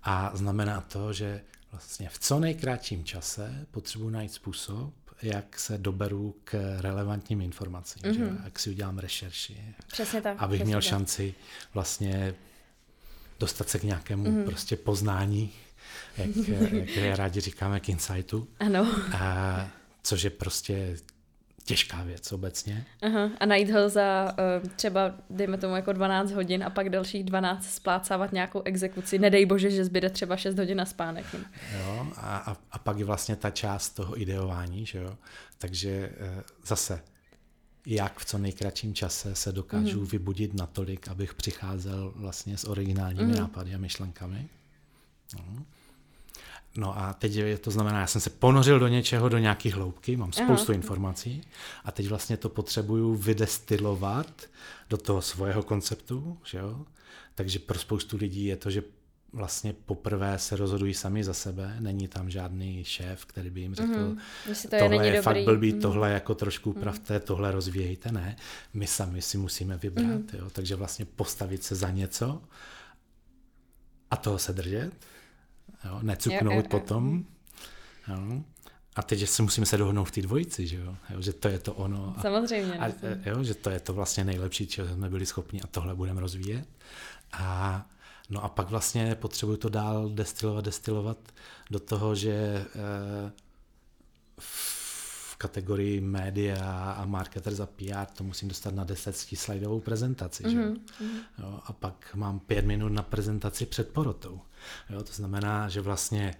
A 0.02 0.30
znamená 0.34 0.80
to, 0.80 1.12
že 1.12 1.40
vlastně 1.72 2.08
v 2.08 2.18
co 2.18 2.40
nejkratším 2.40 3.04
čase 3.04 3.66
potřebuji 3.70 4.10
najít 4.10 4.32
způsob, 4.32 4.94
jak 5.22 5.58
se 5.58 5.78
doberu 5.78 6.34
k 6.44 6.76
relevantním 6.80 7.40
informacím, 7.40 8.02
mm-hmm. 8.02 8.14
že? 8.14 8.24
Mhm. 8.24 8.40
jak 8.44 8.58
si 8.58 8.70
udělám 8.70 8.98
rešerši, 8.98 9.74
Přesně 9.86 10.22
tak, 10.22 10.36
abych 10.38 10.58
přesně 10.58 10.64
měl 10.64 10.78
tak. 10.78 10.84
šanci 10.84 11.34
vlastně 11.74 12.34
dostat 13.40 13.68
se 13.68 13.78
k 13.78 13.82
nějakému 13.82 14.30
mm. 14.30 14.44
prostě 14.44 14.76
poznání, 14.76 15.52
jak, 16.16 16.36
jak 16.96 17.18
rádi 17.18 17.40
říkáme, 17.40 17.80
k 17.80 17.88
insightu. 17.88 18.48
Ano. 18.58 18.86
A, 19.14 19.68
což 20.02 20.22
je 20.22 20.30
prostě 20.30 20.96
těžká 21.64 22.02
věc 22.02 22.32
obecně. 22.32 22.86
Aha, 23.02 23.30
a 23.40 23.46
najít 23.46 23.70
ho 23.70 23.88
za 23.88 24.34
uh, 24.62 24.68
třeba, 24.68 25.14
dejme 25.30 25.58
tomu, 25.58 25.76
jako 25.76 25.92
12 25.92 26.30
hodin 26.30 26.64
a 26.64 26.70
pak 26.70 26.88
dalších 26.88 27.24
12 27.24 27.70
splácávat 27.74 28.32
nějakou 28.32 28.62
exekuci. 28.64 29.18
Nedej 29.18 29.46
bože, 29.46 29.70
že 29.70 29.84
zbyde 29.84 30.10
třeba 30.10 30.36
6 30.36 30.58
hodin 30.58 30.76
na 30.76 30.84
spánek. 30.84 31.26
Jo, 31.78 32.06
a, 32.16 32.36
a, 32.36 32.56
a 32.70 32.78
pak 32.78 32.98
je 32.98 33.04
vlastně 33.04 33.36
ta 33.36 33.50
část 33.50 33.90
toho 33.90 34.20
ideování, 34.20 34.86
že 34.86 34.98
jo. 34.98 35.16
Takže 35.58 36.10
uh, 36.20 36.42
zase 36.66 37.02
jak 37.86 38.18
v 38.18 38.24
co 38.24 38.38
nejkratším 38.38 38.94
čase 38.94 39.34
se 39.34 39.52
dokážu 39.52 40.02
mm-hmm. 40.02 40.10
vybudit 40.10 40.54
natolik, 40.54 41.08
abych 41.08 41.34
přicházel 41.34 42.12
vlastně 42.16 42.56
s 42.56 42.64
originálními 42.64 43.32
mm-hmm. 43.32 43.40
nápady 43.40 43.74
a 43.74 43.78
myšlenkami. 43.78 44.48
No. 45.36 45.64
no 46.76 46.98
a 46.98 47.12
teď 47.12 47.34
je, 47.34 47.58
to 47.58 47.70
znamená, 47.70 48.00
já 48.00 48.06
jsem 48.06 48.20
se 48.20 48.30
ponořil 48.30 48.78
do 48.78 48.88
něčeho, 48.88 49.28
do 49.28 49.38
nějakých 49.38 49.74
hloubky, 49.74 50.16
mám 50.16 50.32
spoustu 50.32 50.72
Aha. 50.72 50.76
informací 50.76 51.42
a 51.84 51.92
teď 51.92 52.08
vlastně 52.08 52.36
to 52.36 52.48
potřebuju 52.48 53.14
vydestilovat 53.14 54.42
do 54.90 54.96
toho 54.96 55.22
svého 55.22 55.62
konceptu, 55.62 56.38
že 56.44 56.58
jo? 56.58 56.86
Takže 57.34 57.58
pro 57.58 57.78
spoustu 57.78 58.16
lidí 58.16 58.44
je 58.44 58.56
to, 58.56 58.70
že 58.70 58.82
vlastně 59.32 59.72
poprvé 59.72 60.38
se 60.38 60.56
rozhodují 60.56 60.94
sami 60.94 61.24
za 61.24 61.34
sebe, 61.34 61.76
není 61.80 62.08
tam 62.08 62.30
žádný 62.30 62.84
šéf, 62.84 63.24
který 63.24 63.50
by 63.50 63.60
jim 63.60 63.74
řekl, 63.74 63.92
mm-hmm. 63.92 64.68
to 64.70 64.78
tohle 64.78 65.06
je, 65.06 65.14
je 65.14 65.22
fakt 65.22 65.44
blbý, 65.44 65.72
mm-hmm. 65.72 65.80
tohle 65.80 66.10
jako 66.10 66.34
trošku 66.34 66.70
upravte, 66.70 67.16
mm-hmm. 67.16 67.20
tohle 67.24 67.52
rozvíjejte, 67.52 68.12
ne. 68.12 68.36
My 68.74 68.86
sami 68.86 69.22
si 69.22 69.38
musíme 69.38 69.76
vybrat, 69.76 70.06
mm-hmm. 70.06 70.38
jo? 70.38 70.50
takže 70.50 70.76
vlastně 70.76 71.04
postavit 71.04 71.64
se 71.64 71.74
za 71.74 71.90
něco 71.90 72.42
a 74.10 74.16
toho 74.16 74.38
se 74.38 74.52
držet, 74.52 74.92
jo? 75.84 75.98
necuknout 76.02 76.52
jo, 76.52 76.62
jo, 76.62 76.68
potom. 76.70 77.24
Jo? 78.08 78.42
A 78.96 79.02
teď, 79.02 79.18
že 79.18 79.26
si 79.26 79.42
musíme 79.42 79.66
se 79.66 79.76
dohodnout 79.76 80.04
v 80.04 80.10
té 80.10 80.22
dvojici, 80.22 80.66
že 80.66 80.76
jo? 80.76 80.96
jo? 81.10 81.22
že 81.22 81.32
to 81.32 81.48
je 81.48 81.58
to 81.58 81.74
ono. 81.74 82.14
A, 82.16 82.22
Samozřejmě. 82.22 82.78
A, 82.78 82.86
jo, 83.26 83.44
že 83.44 83.54
to 83.54 83.70
je 83.70 83.80
to 83.80 83.92
vlastně 83.92 84.24
nejlepší, 84.24 84.66
čeho 84.66 84.94
jsme 84.94 85.10
byli 85.10 85.26
schopni 85.26 85.60
a 85.60 85.66
tohle 85.66 85.94
budeme 85.94 86.20
rozvíjet. 86.20 86.68
A 87.32 87.86
No 88.30 88.44
a 88.44 88.48
pak 88.48 88.70
vlastně 88.70 89.14
potřebuju 89.14 89.56
to 89.56 89.68
dál 89.68 90.08
destilovat, 90.08 90.64
destilovat 90.64 91.18
do 91.70 91.80
toho, 91.80 92.14
že 92.14 92.32
eh, 92.32 93.32
v 94.38 95.36
kategorii 95.36 96.00
média 96.00 96.92
a 96.92 97.04
marketer 97.04 97.54
za 97.54 97.66
PR 97.66 98.06
to 98.16 98.24
musím 98.24 98.48
dostat 98.48 98.74
na 98.74 98.84
10 98.84 99.16
slajdovou 99.16 99.80
prezentaci. 99.80 100.44
Mm-hmm. 100.44 100.50
Že? 100.50 101.04
Mhm. 101.04 101.18
Jo, 101.38 101.60
a 101.66 101.72
pak 101.72 102.10
mám 102.14 102.40
pět 102.40 102.64
minut 102.64 102.88
na 102.88 103.02
prezentaci 103.02 103.66
před 103.66 103.88
porotou. 103.88 104.40
Jo, 104.90 105.02
to 105.02 105.12
znamená, 105.12 105.68
že 105.68 105.80
vlastně 105.80 106.34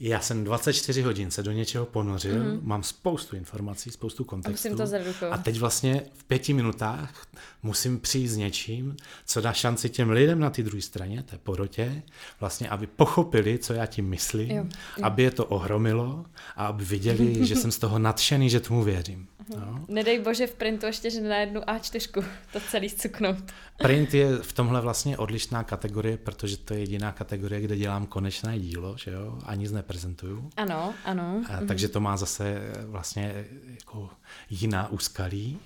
já 0.00 0.20
jsem 0.20 0.44
24 0.44 1.02
hodin 1.02 1.30
se 1.30 1.42
do 1.42 1.52
něčeho 1.52 1.86
ponořil, 1.86 2.34
mm-hmm. 2.34 2.60
mám 2.62 2.82
spoustu 2.82 3.36
informací, 3.36 3.90
spoustu 3.90 4.24
kontextů. 4.24 4.68
A 4.68 4.70
musím 4.70 4.76
to 4.76 4.86
zredukovat. 4.86 5.40
A 5.40 5.42
teď 5.42 5.58
vlastně 5.58 6.02
v 6.14 6.24
pěti 6.24 6.52
minutách 6.52 7.26
musím 7.62 8.00
přijít 8.00 8.28
s 8.28 8.36
něčím, 8.36 8.96
co 9.26 9.40
dá 9.40 9.52
šanci 9.52 9.88
těm 9.88 10.10
lidem 10.10 10.40
na 10.40 10.50
té 10.50 10.62
druhé 10.62 10.82
straně, 10.82 11.22
té 11.22 11.38
porotě, 11.38 12.02
vlastně, 12.40 12.68
aby 12.68 12.86
pochopili, 12.86 13.58
co 13.58 13.72
já 13.72 13.86
tím 13.86 14.08
myslím, 14.08 14.50
jo, 14.50 14.56
jo. 14.56 15.04
aby 15.04 15.22
je 15.22 15.30
to 15.30 15.46
ohromilo 15.46 16.24
a 16.56 16.66
aby 16.66 16.84
viděli, 16.84 17.46
že 17.46 17.56
jsem 17.56 17.72
z 17.72 17.78
toho 17.78 17.98
nadšený, 17.98 18.50
že 18.50 18.60
tomu 18.60 18.82
věřím. 18.82 19.26
No. 19.56 19.84
Nedej 19.88 20.18
bože 20.18 20.46
v 20.46 20.54
printu 20.54 20.86
ještě, 20.86 21.10
že 21.10 21.20
na 21.20 21.36
jednu 21.36 21.60
A4 21.60 22.24
to 22.52 22.60
celý 22.60 22.90
cuknout. 22.90 23.52
Print 23.76 24.14
je 24.14 24.36
v 24.36 24.52
tomhle 24.52 24.80
vlastně 24.80 25.18
odlišná 25.18 25.64
kategorie, 25.64 26.16
protože 26.16 26.56
to 26.56 26.74
je 26.74 26.80
jediná 26.80 27.12
kategorie, 27.12 27.60
kde 27.60 27.76
dělám 27.76 28.06
konečné 28.06 28.58
dílo, 28.58 28.96
že 28.98 29.10
jo, 29.10 29.38
a 29.44 29.54
nic 29.54 29.72
neprezentuju. 29.72 30.50
Ano, 30.56 30.94
ano. 31.04 31.44
A, 31.48 31.56
mhm. 31.56 31.66
takže 31.66 31.88
to 31.88 32.00
má 32.00 32.16
zase 32.16 32.60
vlastně 32.86 33.44
jako 33.70 34.10
jiná 34.50 34.88
úskalí. 34.88 35.58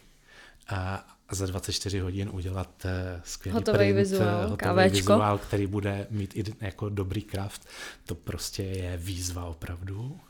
A 0.68 1.06
za 1.30 1.46
24 1.46 1.98
hodin 1.98 2.30
udělat 2.32 2.84
eh, 2.84 3.20
skvělý 3.24 3.54
hotový 3.54 3.78
print, 3.78 3.96
vizuál, 3.96 4.48
hotový 4.48 4.88
vizuál, 4.88 5.38
který 5.38 5.66
bude 5.66 6.06
mít 6.10 6.36
i 6.36 6.44
jako 6.60 6.88
dobrý 6.88 7.22
kraft, 7.22 7.68
to 8.06 8.14
prostě 8.14 8.62
je 8.62 8.96
výzva 8.96 9.44
opravdu. 9.44 10.20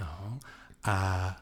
No. 0.00 0.38
A 0.84 1.36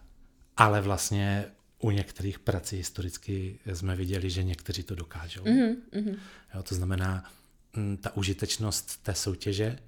ale 0.61 0.81
vlastně 0.81 1.45
u 1.79 1.91
některých 1.91 2.39
prací 2.39 2.77
historicky 2.77 3.59
jsme 3.75 3.97
viděli, 3.97 4.31
že 4.31 4.43
někteří 4.43 4.83
to 4.83 4.95
dokážou. 4.95 5.43
Mm-hmm. 5.43 6.17
Jo, 6.55 6.63
to 6.63 6.75
znamená, 6.75 7.33
mm, 7.77 7.97
ta 7.97 8.17
užitečnost 8.17 9.03
té 9.03 9.15
soutěže 9.15 9.79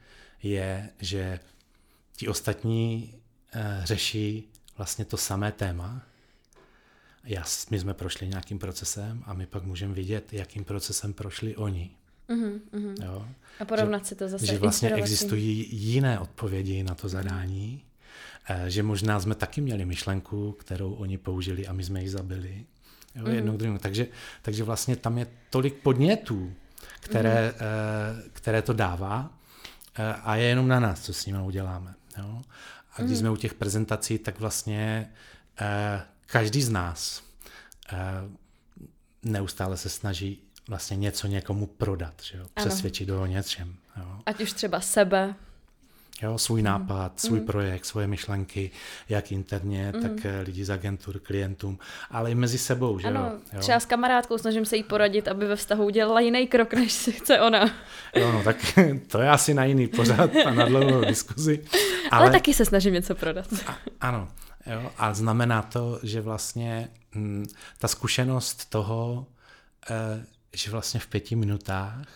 je, 0.43 0.91
že 0.99 1.41
ti 2.17 2.29
ostatní 2.29 3.15
eh, 3.53 3.81
řeší 3.85 4.49
vlastně 4.77 5.05
to 5.05 5.17
samé 5.17 5.53
téma. 5.53 6.03
Já, 7.25 7.45
my 7.71 7.79
jsme 7.79 7.95
prošli 7.95 8.29
nějakým 8.29 8.59
procesem 8.59 9.23
a 9.27 9.35
my 9.35 9.47
pak 9.47 9.65
můžeme 9.65 9.95
vidět, 9.95 10.33
jakým 10.33 10.65
procesem 10.65 11.13
prošli 11.13 11.57
oni. 11.57 11.91
Mm-hmm. 12.29 13.05
Jo? 13.05 13.29
A 13.61 13.65
porovnat 13.65 14.03
že, 14.03 14.09
si 14.09 14.15
to 14.15 14.29
zase. 14.29 14.47
Že 14.47 14.59
vlastně 14.59 14.95
existují 14.95 15.69
jiné 15.71 16.19
odpovědi 16.19 16.83
na 16.83 16.95
to 16.95 17.09
zadání 17.09 17.85
že 18.67 18.83
možná 18.83 19.21
jsme 19.21 19.35
taky 19.35 19.61
měli 19.61 19.85
myšlenku, 19.85 20.53
kterou 20.53 20.93
oni 20.93 21.19
použili 21.19 21.67
a 21.67 21.73
my 21.73 21.85
jsme 21.85 22.03
ji 22.03 22.09
zabili. 22.09 22.65
Jo, 23.15 23.23
mm. 23.27 23.35
jednou, 23.35 23.57
druhou. 23.57 23.79
Takže, 23.79 24.07
takže 24.43 24.65
vlastně 24.65 24.97
tam 24.97 25.19
je 25.19 25.27
tolik 25.51 25.75
podnětů, 25.75 26.53
které, 27.01 27.49
mm. 27.49 28.31
které 28.33 28.63
to 28.63 28.73
dává 28.73 29.31
eh, 29.99 30.15
a 30.23 30.37
je 30.37 30.45
jenom 30.45 30.69
na 30.69 30.81
nás, 30.81 31.01
co 31.01 31.13
s 31.13 31.27
nimi 31.27 31.39
uděláme. 31.43 31.95
Jo? 32.19 32.43
A 32.97 33.03
když 33.03 33.13
mm. 33.13 33.19
jsme 33.19 33.31
u 33.31 33.37
těch 33.37 33.55
prezentací, 33.55 34.19
tak 34.19 34.41
vlastně 34.41 35.11
každý 36.27 36.63
z 36.63 36.71
nás 36.71 37.23
neustále 39.23 39.77
se 39.77 39.89
snaží 39.89 40.43
vlastně 40.69 40.97
něco 40.97 41.27
někomu 41.27 41.67
prodat, 41.67 42.15
že 42.23 42.39
jo? 42.39 42.47
přesvědčit 42.55 43.07
do 43.07 43.27
něčem. 43.27 43.77
Jo? 43.97 44.19
Ať 44.27 44.41
už 44.41 44.53
třeba 44.53 44.81
sebe, 44.81 45.35
Jo, 46.23 46.39
svůj 46.39 46.63
nápad, 46.63 47.21
svůj 47.21 47.41
mm. 47.41 47.47
projekt, 47.47 47.85
svoje 47.85 48.07
myšlenky, 48.07 48.71
jak 49.09 49.33
interně, 49.33 49.93
mm. 49.95 50.03
tak 50.03 50.27
eh, 50.27 50.41
lidi 50.41 50.65
z 50.65 50.71
agentur, 50.71 51.19
klientům, 51.19 51.79
ale 52.11 52.31
i 52.31 52.35
mezi 52.35 52.59
sebou. 52.59 52.99
Že 52.99 53.09
ano, 53.09 53.33
jo? 53.53 53.61
třeba 53.61 53.81
s 53.81 53.87
kamarádkou 53.87 54.39
snažím 54.39 54.65
se 54.65 54.77
jí 54.77 54.83
poradit, 54.83 55.29
aby 55.29 55.47
ve 55.47 55.57
vztahu 55.57 55.85
udělala 55.85 56.21
jiný 56.21 56.47
krok, 56.47 56.75
než 56.83 56.93
si 56.93 57.13
chce 57.13 57.41
ona. 57.41 57.71
Jo, 58.15 58.33
no 58.33 58.43
tak 58.43 58.57
to 59.07 59.21
je 59.21 59.31
asi 59.31 59.55
na 59.55 59.65
jiný 59.65 59.89
pořád 59.89 60.31
a 60.47 60.51
na 60.51 60.65
dlouhou 60.65 61.01
diskuzi. 61.05 61.65
Ale, 62.11 62.23
ale 62.23 62.31
taky 62.31 62.55
se 62.55 62.65
snažím 62.65 62.95
něco 62.95 63.15
prodat. 63.15 63.47
A, 63.67 63.77
ano, 64.01 64.29
jo, 64.67 64.91
a 64.99 65.15
znamená 65.15 65.63
to, 65.63 66.01
že 66.03 66.21
vlastně 66.21 66.89
m, 67.15 67.43
hm, 67.43 67.47
ta 67.79 67.89
zkušenost 67.89 68.71
toho, 68.71 69.27
e, 69.91 70.25
že 70.57 70.71
vlastně 70.71 71.01
v 71.01 71.07
pěti 71.07 71.37
minutách 71.37 72.07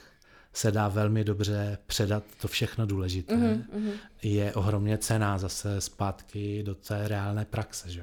se 0.57 0.73
dá 0.73 0.89
velmi 0.89 1.25
dobře 1.25 1.79
předat 1.87 2.25
to 2.41 2.49
všechno 2.49 2.87
důležité, 2.87 3.35
mm-hmm. 3.35 3.93
je 4.23 4.55
ohromně 4.55 4.99
cená 4.99 5.39
zase 5.39 5.81
zpátky 5.81 6.63
do 6.63 6.75
té 6.75 7.09
reálné 7.09 7.45
praxe. 7.45 7.91
Že? 7.91 8.03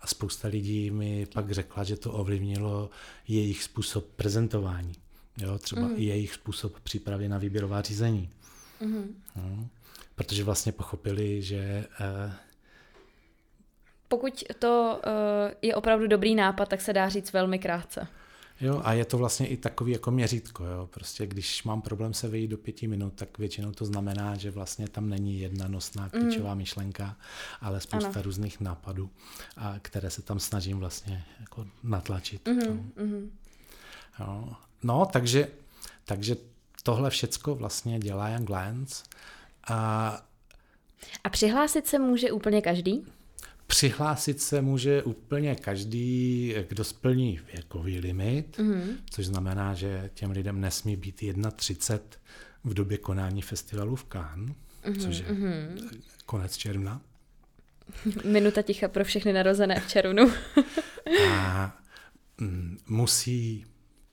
A 0.00 0.06
spousta 0.06 0.48
lidí 0.48 0.90
mi 0.90 1.26
pak 1.26 1.50
řekla, 1.50 1.84
že 1.84 1.96
to 1.96 2.12
ovlivnilo 2.12 2.90
jejich 3.28 3.62
způsob 3.62 4.06
prezentování, 4.16 4.92
jo? 5.38 5.58
třeba 5.58 5.82
mm-hmm. 5.82 5.94
i 5.96 6.04
jejich 6.04 6.34
způsob 6.34 6.80
přípravy 6.80 7.28
na 7.28 7.38
výběrová 7.38 7.82
řízení. 7.82 8.30
Mm-hmm. 8.82 9.04
No, 9.36 9.68
protože 10.14 10.44
vlastně 10.44 10.72
pochopili, 10.72 11.42
že... 11.42 11.86
Eh, 12.00 12.32
Pokud 14.08 14.44
to 14.58 15.00
uh, 15.06 15.12
je 15.62 15.74
opravdu 15.74 16.06
dobrý 16.06 16.34
nápad, 16.34 16.68
tak 16.68 16.80
se 16.80 16.92
dá 16.92 17.08
říct 17.08 17.32
velmi 17.32 17.58
krátce. 17.58 18.06
Jo, 18.62 18.80
a 18.84 18.92
je 18.92 19.04
to 19.04 19.18
vlastně 19.18 19.46
i 19.46 19.56
takový 19.56 19.92
jako 19.92 20.10
měřítko. 20.10 20.64
Jo. 20.64 20.88
Prostě 20.94 21.26
když 21.26 21.64
mám 21.64 21.82
problém 21.82 22.14
se 22.14 22.28
vejít 22.28 22.50
do 22.50 22.58
pěti 22.58 22.88
minut, 22.88 23.12
tak 23.14 23.38
většinou 23.38 23.72
to 23.72 23.84
znamená, 23.84 24.36
že 24.36 24.50
vlastně 24.50 24.88
tam 24.88 25.08
není 25.08 25.40
jedna 25.40 25.68
nosná 25.68 26.02
mhm. 26.02 26.10
klíčová 26.10 26.52
mm. 26.54 26.58
myšlenka, 26.58 27.16
ale 27.60 27.80
spousta 27.80 28.08
ano. 28.08 28.22
různých 28.22 28.60
nápadů, 28.60 29.10
a 29.56 29.74
které 29.82 30.10
se 30.10 30.22
tam 30.22 30.40
snažím 30.40 30.78
vlastně 30.78 31.24
jako 31.40 31.66
natlačit. 31.82 32.48
Mm-hmm. 32.48 33.30
No. 34.18 34.26
Jo. 34.26 34.48
no, 34.82 35.06
takže, 35.12 35.48
takže 36.04 36.36
tohle 36.82 37.10
všecko 37.10 37.54
vlastně 37.54 37.98
dělá 37.98 38.28
Young 38.28 38.50
Lions. 38.50 39.04
A, 39.68 40.22
a 41.24 41.28
přihlásit 41.28 41.86
se 41.86 41.98
může 41.98 42.32
úplně 42.32 42.62
každý? 42.62 43.06
Přihlásit 43.82 44.40
se 44.40 44.62
může 44.62 45.02
úplně 45.02 45.54
každý, 45.54 46.54
kdo 46.68 46.84
splní 46.84 47.40
věkový 47.52 48.00
limit, 48.00 48.58
mm-hmm. 48.58 48.96
což 49.10 49.26
znamená, 49.26 49.74
že 49.74 50.10
těm 50.14 50.30
lidem 50.30 50.60
nesmí 50.60 50.96
být 50.96 51.22
31 51.56 52.20
v 52.64 52.74
době 52.74 52.98
konání 52.98 53.42
festivalu 53.42 53.96
v 53.96 54.04
Cannes, 54.04 54.56
mm-hmm. 54.84 55.00
což 55.00 55.18
je 55.18 55.24
mm-hmm. 55.24 55.90
konec 56.26 56.56
června. 56.56 57.00
Minuta 58.24 58.62
ticha 58.62 58.88
pro 58.88 59.04
všechny 59.04 59.32
narozené 59.32 59.80
v 59.80 59.88
červnu. 59.88 60.32
A 61.30 61.76
mm, 62.40 62.78
musí 62.88 63.66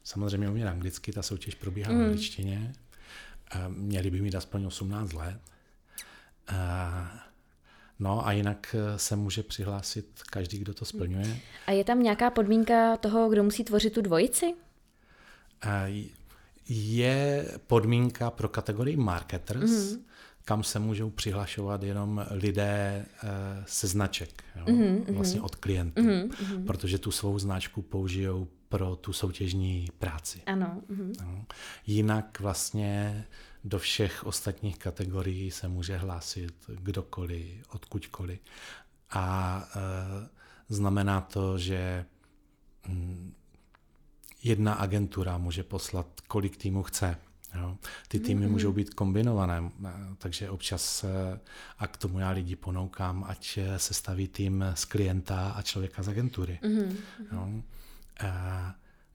samozřejmě 0.03 0.49
umět 0.49 0.67
anglicky, 0.67 1.11
ta 1.11 1.21
soutěž 1.21 1.55
probíhá 1.55 1.91
mm. 1.91 1.99
v 1.99 2.03
angličtině. 2.03 2.73
A 3.51 3.67
měli 3.67 4.11
by 4.11 4.21
mít 4.21 4.35
aspoň 4.35 4.65
18 4.65 5.13
let. 5.13 5.39
A 6.47 7.28
No 7.99 8.27
a 8.27 8.31
jinak 8.31 8.75
eh, 8.79 8.99
se 8.99 9.15
může 9.15 9.43
přihlásit 9.43 10.05
každý, 10.29 10.59
kdo 10.59 10.73
to 10.73 10.85
splňuje. 10.85 11.39
A 11.67 11.71
je 11.71 11.83
tam 11.83 12.03
nějaká 12.03 12.29
podmínka 12.29 12.97
toho, 12.97 13.29
kdo 13.29 13.43
musí 13.43 13.63
tvořit 13.63 13.93
tu 13.93 14.01
dvojici? 14.01 14.53
Je 16.69 17.45
podmínka 17.67 18.31
pro 18.31 18.49
kategorii 18.49 18.97
marketers, 18.97 19.71
mm-hmm. 19.71 19.99
kam 20.45 20.63
se 20.63 20.79
můžou 20.79 21.09
přihlašovat 21.09 21.83
jenom 21.83 22.25
lidé 22.31 23.05
eh, 23.23 23.27
se 23.65 23.87
značek, 23.87 24.43
jo? 24.55 24.65
Mm-hmm. 24.65 25.13
vlastně 25.13 25.41
od 25.41 25.55
klientů, 25.55 26.01
mm-hmm. 26.01 26.65
protože 26.65 26.97
tu 26.97 27.11
svou 27.11 27.39
značku 27.39 27.81
použijou 27.81 28.47
pro 28.69 28.95
tu 28.95 29.13
soutěžní 29.13 29.87
práci. 29.99 30.41
Ano. 30.45 30.81
No. 31.21 31.45
Jinak 31.87 32.39
vlastně 32.39 33.25
do 33.63 33.79
všech 33.79 34.25
ostatních 34.25 34.77
kategorií 34.77 35.51
se 35.51 35.67
může 35.67 35.97
hlásit 35.97 36.53
kdokoliv, 36.67 37.65
odkudkoliv. 37.69 38.39
A 39.09 39.63
e, 39.75 39.79
znamená 40.69 41.21
to, 41.21 41.57
že 41.57 42.05
mm, 42.87 43.33
jedna 44.43 44.73
agentura 44.73 45.37
může 45.37 45.63
poslat, 45.63 46.07
kolik 46.27 46.57
týmu 46.57 46.83
chce. 46.83 47.17
Jo. 47.55 47.77
Ty 48.07 48.19
týmy 48.19 48.45
mm-hmm. 48.45 48.51
můžou 48.51 48.71
být 48.71 48.93
kombinované, 48.93 49.71
e, 49.85 49.91
takže 50.17 50.49
občas, 50.49 51.03
e, 51.03 51.39
a 51.77 51.87
k 51.87 51.97
tomu 51.97 52.19
já 52.19 52.29
lidi 52.29 52.55
ponoukám, 52.55 53.25
ať 53.27 53.59
se 53.77 53.93
staví 53.93 54.27
tým 54.27 54.65
z 54.73 54.85
klienta 54.85 55.51
a 55.51 55.61
člověka 55.61 56.03
z 56.03 56.07
agentury. 56.07 56.59
Mm-hmm. 56.63 56.95
Jo. 57.31 57.63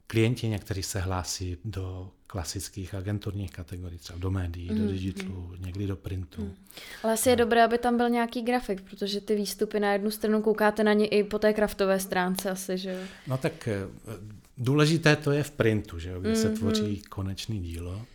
Klienti 0.07 0.49
někteří 0.49 0.83
se 0.83 1.01
hlásí 1.01 1.57
do 1.65 2.11
klasických 2.27 2.95
agenturních 2.95 3.51
kategorií, 3.51 3.99
třeba 3.99 4.19
do 4.19 4.31
médií, 4.31 4.71
mm. 4.71 4.79
do 4.79 4.93
digitalu, 4.93 5.51
mm. 5.57 5.67
někdy 5.67 5.87
do 5.87 5.97
printu. 5.97 6.43
Mm. 6.43 6.55
Ale 7.03 7.13
asi 7.13 7.31
je 7.31 7.37
dobré, 7.37 7.65
aby 7.65 7.79
tam 7.79 7.97
byl 7.97 8.09
nějaký 8.09 8.43
grafik, 8.43 8.83
protože 8.83 9.21
ty 9.21 9.37
výstupy 9.37 9.81
na 9.81 9.93
jednu 9.93 10.11
stranu 10.11 10.43
koukáte 10.43 10.85
na 10.85 10.93
ně 10.93 11.07
i 11.07 11.25
po 11.25 11.39
té 11.39 11.53
kraftové 11.53 12.01
stránce 12.01 12.51
asi, 12.51 12.79
že 12.79 12.91
jo? 12.91 13.01
No 13.27 13.39
tak 13.39 13.69
eh, 13.69 13.87
důležité 14.59 15.17
to 15.17 15.33
je 15.33 15.43
v 15.43 15.51
printu, 15.51 15.99
že 15.99 16.11
jo, 16.11 16.21
kde 16.21 16.31
mm, 16.31 16.37
se 16.37 16.51
tvoří 16.51 16.83
mm. 16.97 17.03
konečný 17.09 17.61
dílo. 17.63 18.07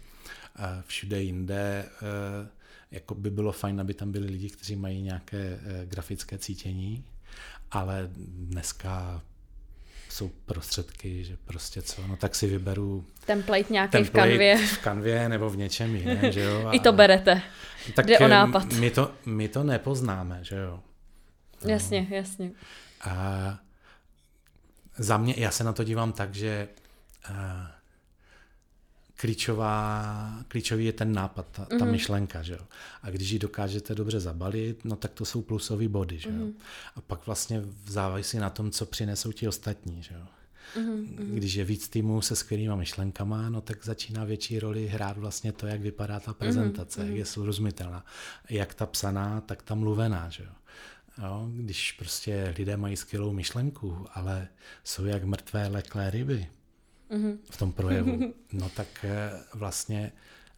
A 0.55 0.83
všude 0.87 1.21
jinde 1.21 1.85
eh, 1.85 2.47
jako 2.91 3.15
by 3.15 3.29
bylo 3.29 3.51
fajn, 3.51 3.81
aby 3.81 3.93
tam 3.93 4.11
byli 4.11 4.27
lidi, 4.27 4.49
kteří 4.49 4.75
mají 4.75 5.01
nějaké 5.01 5.59
eh, 5.63 5.85
grafické 5.85 6.37
cítění, 6.37 7.03
ale 7.71 8.09
dneska 8.27 9.21
jsou 10.11 10.31
prostředky, 10.45 11.23
že 11.23 11.37
prostě 11.45 11.81
co, 11.81 12.07
no 12.07 12.15
tak 12.17 12.35
si 12.35 12.47
vyberu 12.47 13.05
template 13.25 13.73
nějaký 13.73 13.91
template 13.91 14.29
v 14.29 14.31
kanvě. 14.31 14.57
v 14.57 14.77
kanvě 14.77 15.29
nebo 15.29 15.49
v 15.49 15.57
něčem 15.57 15.95
jiném, 15.95 16.31
že 16.31 16.41
jo. 16.41 16.69
I 16.71 16.79
to 16.79 16.93
berete. 16.93 17.41
Tak 17.95 18.05
Jde 18.05 18.19
o 18.19 18.23
eh, 18.23 18.27
nápad. 18.27 18.73
My 18.73 18.91
to, 18.91 19.11
my 19.25 19.47
to 19.47 19.63
nepoznáme, 19.63 20.39
že 20.41 20.55
jo. 20.55 20.79
Jasně, 21.65 22.07
jasně. 22.09 22.51
A 23.01 23.59
za 24.97 25.17
mě, 25.17 25.33
já 25.37 25.51
se 25.51 25.63
na 25.63 25.73
to 25.73 25.83
dívám 25.83 26.11
tak, 26.11 26.35
že 26.35 26.67
a, 27.33 27.71
klíčová, 29.21 30.43
klíčový 30.47 30.85
je 30.85 30.93
ten 30.93 31.13
nápad, 31.13 31.45
ta, 31.51 31.65
ta 31.65 31.75
mm-hmm. 31.75 31.91
myšlenka, 31.91 32.43
že 32.43 32.53
jo. 32.53 32.67
A 33.03 33.09
když 33.09 33.29
ji 33.29 33.39
dokážete 33.39 33.95
dobře 33.95 34.19
zabalit, 34.19 34.85
no 34.85 34.95
tak 34.95 35.11
to 35.13 35.25
jsou 35.25 35.41
plusové 35.41 35.87
body, 35.87 36.19
že 36.19 36.29
jo. 36.29 36.35
Mm-hmm. 36.35 36.53
A 36.95 37.01
pak 37.01 37.25
vlastně 37.25 37.63
závisí 37.87 38.37
na 38.37 38.49
tom, 38.49 38.71
co 38.71 38.85
přinesou 38.85 39.31
ti 39.31 39.47
ostatní, 39.47 40.03
že 40.03 40.15
jo. 40.15 40.25
Mm-hmm. 40.77 41.33
Když 41.33 41.53
je 41.53 41.63
víc 41.63 41.89
týmů 41.89 42.21
se 42.21 42.35
skvělýma 42.35 42.75
myšlenkama, 42.75 43.49
no 43.49 43.61
tak 43.61 43.85
začíná 43.85 44.23
větší 44.23 44.59
roli 44.59 44.87
hrát 44.87 45.17
vlastně 45.17 45.51
to, 45.51 45.67
jak 45.67 45.81
vypadá 45.81 46.19
ta 46.19 46.33
prezentace, 46.33 47.01
mm-hmm. 47.01 47.07
jak 47.07 47.15
je 47.15 47.25
srozumitelná. 47.25 48.05
Jak 48.49 48.73
ta 48.73 48.85
psaná, 48.85 49.41
tak 49.41 49.61
ta 49.63 49.75
mluvená, 49.75 50.29
že 50.29 50.43
jo. 50.43 50.51
Jo, 51.23 51.49
když 51.53 51.91
prostě 51.91 52.53
lidé 52.57 52.77
mají 52.77 52.95
skvělou 52.95 53.33
myšlenku, 53.33 54.05
ale 54.13 54.47
jsou 54.83 55.05
jak 55.05 55.23
mrtvé 55.23 55.67
leklé 55.67 56.09
ryby 56.09 56.47
mm-hmm. 57.11 57.37
v 57.49 57.57
tom 57.57 57.71
projevu, 57.71 58.33
no 58.53 58.69
tak 58.75 58.87
eh, 59.03 59.31
vlastně 59.53 60.11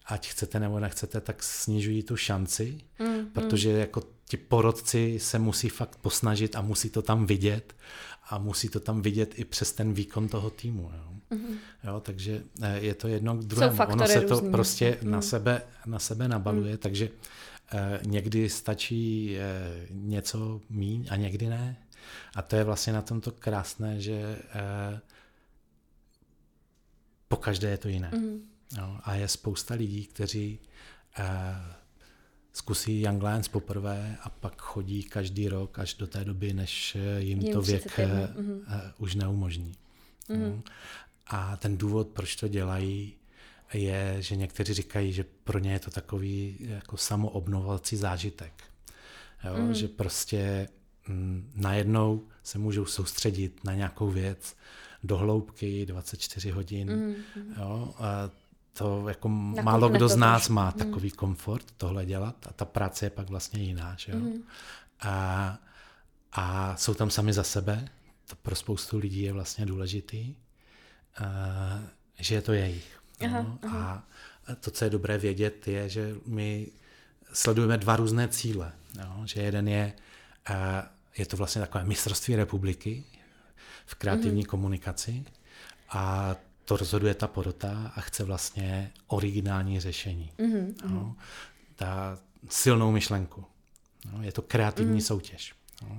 ať 0.06 0.28
chcete 0.28 0.60
nebo 0.60 0.80
nechcete, 0.80 1.22
tak 1.22 1.44
snižují 1.44 2.04
tu 2.04 2.18
šanci, 2.18 2.78
mm-hmm. 3.00 3.26
protože 3.34 3.70
jako 3.70 4.04
ti 4.26 4.38
porodci 4.38 5.20
se 5.20 5.40
musí 5.40 5.70
fakt 5.70 5.96
posnažit 5.96 6.56
a 6.56 6.62
musí 6.62 6.90
to 6.90 7.02
tam 7.02 7.26
vidět 7.26 7.76
a 8.30 8.38
musí 8.38 8.70
to 8.70 8.80
tam 8.80 9.02
vidět 9.02 9.40
i 9.40 9.46
přes 9.46 9.72
ten 9.72 9.94
výkon 9.94 10.28
toho 10.28 10.50
týmu. 10.50 10.92
Jo. 10.94 11.38
Mm-hmm. 11.38 11.58
Jo, 11.84 12.00
takže 12.00 12.44
eh, 12.62 12.80
je 12.80 12.94
to 12.94 13.08
jedno 13.08 13.38
k 13.38 13.44
druhému. 13.44 13.78
Ono 13.88 14.08
se 14.08 14.22
to 14.22 14.34
různý. 14.34 14.52
prostě 14.52 14.98
mm. 15.02 15.12
na, 15.12 15.22
sebe, 15.22 15.62
na 15.86 16.00
sebe 16.00 16.28
nabaluje, 16.28 16.72
mm. 16.72 16.78
takže 16.78 17.10
Eh, 17.74 18.00
někdy 18.06 18.50
stačí 18.50 19.36
eh, 19.38 19.88
něco 19.90 20.62
míň 20.70 21.08
a 21.10 21.16
někdy 21.16 21.50
ne. 21.50 21.78
A 22.36 22.42
to 22.42 22.56
je 22.56 22.64
vlastně 22.64 22.94
na 22.94 23.02
tomto 23.02 23.32
krásné, 23.32 24.02
že 24.02 24.14
eh, 24.14 25.00
po 27.32 27.38
každé 27.38 27.70
je 27.70 27.78
to 27.78 27.88
jiné. 27.88 28.12
Mm. 28.16 28.44
No, 28.78 29.00
a 29.04 29.16
je 29.16 29.28
spousta 29.28 29.74
lidí, 29.74 30.06
kteří 30.06 30.60
zkusí 32.54 33.02
Young 33.02 33.24
Lions 33.24 33.48
poprvé 33.48 34.18
a 34.22 34.30
pak 34.30 34.62
chodí 34.62 35.04
každý 35.04 35.48
rok 35.48 35.80
až 35.80 35.94
do 35.94 36.08
té 36.08 36.26
doby, 36.26 36.54
než 36.54 36.98
jim, 37.18 37.42
jim 37.42 37.54
to 37.54 37.62
věk 37.62 38.00
mm. 38.38 38.62
už 38.98 39.16
neumožní. 39.16 39.76
Mm. 40.30 40.42
No. 40.42 40.64
A 41.28 41.58
ten 41.58 41.78
důvod, 41.78 42.08
proč 42.08 42.36
to 42.36 42.48
dělají, 42.48 43.14
je, 43.74 44.16
že 44.20 44.36
někteří 44.36 44.74
říkají, 44.74 45.14
že 45.14 45.26
pro 45.44 45.60
ně 45.60 45.72
je 45.72 45.80
to 45.80 45.92
takový 45.92 46.58
jako 46.60 46.98
samoobnovací 46.98 47.98
zážitek. 47.98 48.64
Jo? 49.44 49.56
Mm. 49.58 49.74
Že 49.74 49.88
prostě 49.88 50.68
mm, 51.08 51.52
najednou 51.56 52.28
se 52.44 52.58
můžou 52.58 52.86
soustředit 52.86 53.64
na 53.64 53.74
nějakou 53.74 54.10
věc 54.10 54.56
do 55.04 55.18
hloubky 55.18 55.86
24 55.86 56.52
hodin. 56.52 56.96
Mm. 56.96 57.16
Jo? 57.58 57.94
A 57.98 58.30
to 58.74 59.08
jako 59.08 59.30
Nakupne 59.30 59.62
málo 59.62 59.90
kdo 59.90 60.10
z 60.10 60.16
nás 60.16 60.50
má 60.50 60.66
mm. 60.66 60.72
takový 60.72 61.12
komfort 61.12 61.66
tohle 61.78 62.06
dělat 62.06 62.36
a 62.50 62.54
ta 62.54 62.66
práce 62.66 63.06
je 63.06 63.10
pak 63.10 63.30
vlastně 63.30 63.62
jiná. 63.62 63.96
Že 63.98 64.12
jo? 64.12 64.20
Mm. 64.20 64.44
A, 65.02 65.58
a 66.32 66.76
jsou 66.78 66.94
tam 66.94 67.10
sami 67.10 67.34
za 67.34 67.44
sebe, 67.44 67.90
to 68.30 68.36
pro 68.36 68.56
spoustu 68.56 68.98
lidí 68.98 69.22
je 69.22 69.34
vlastně 69.34 69.66
důležitý, 69.66 70.36
a, 71.18 71.26
že 72.20 72.36
je 72.36 72.42
to 72.42 72.54
jejich. 72.54 73.00
Aha, 73.26 73.42
no, 73.42 73.60
aha. 73.64 74.08
A 74.48 74.56
to, 74.56 74.72
co 74.72 74.84
je 74.84 74.90
dobré 74.90 75.18
vědět, 75.18 75.68
je, 75.68 75.90
že 75.90 76.16
my 76.26 76.68
sledujeme 77.34 77.78
dva 77.78 77.96
různé 77.96 78.28
cíle. 78.28 78.72
Jo? 79.00 79.22
Že 79.26 79.42
jeden 79.42 79.68
je, 79.68 79.94
je 81.18 81.26
to 81.26 81.38
vlastně 81.38 81.62
takové 81.62 81.84
mistrovství 81.84 82.36
republiky 82.36 83.04
v 83.86 83.96
kreativní 83.96 84.44
mm-hmm. 84.44 84.50
komunikaci 84.50 85.26
a 85.90 86.36
to 86.66 86.78
rozhoduje 86.78 87.14
ta 87.14 87.28
porota 87.28 87.92
a 87.96 88.02
chce 88.02 88.24
vlastně 88.24 88.92
originální 89.08 89.80
řešení. 89.80 90.32
Mm-hmm. 90.40 90.74
Jo? 90.94 91.16
Ta 91.76 92.18
silnou 92.50 92.92
myšlenku. 92.92 93.46
Jo? 94.12 94.22
Je 94.22 94.32
to 94.32 94.42
kreativní 94.42 95.00
mm-hmm. 95.00 95.06
soutěž. 95.06 95.56
Jo? 95.82 95.98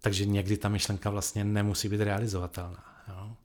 Takže 0.00 0.26
někdy 0.26 0.56
ta 0.56 0.68
myšlenka 0.68 1.10
vlastně 1.10 1.44
nemusí 1.44 1.88
být 1.88 2.00
realizovatelná. 2.00 2.84
Jo? 3.08 3.36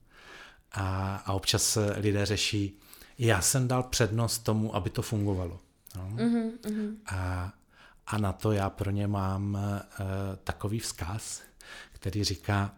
A, 0.71 1.15
a 1.15 1.33
občas 1.33 1.77
lidé 1.95 2.25
řeší, 2.25 2.79
já 3.17 3.41
jsem 3.41 3.67
dal 3.67 3.83
přednost 3.83 4.39
tomu, 4.39 4.75
aby 4.75 4.89
to 4.89 5.01
fungovalo. 5.01 5.59
No. 5.95 6.09
Mm-hmm, 6.09 6.95
A, 7.05 7.53
a 8.07 8.17
na 8.17 8.33
to 8.33 8.51
já 8.51 8.69
pro 8.69 8.91
ně 8.91 9.07
mám 9.07 9.53
uh, 9.53 9.59
takový 10.43 10.79
vzkaz, 10.79 11.41
který 11.91 12.23
říká, 12.23 12.75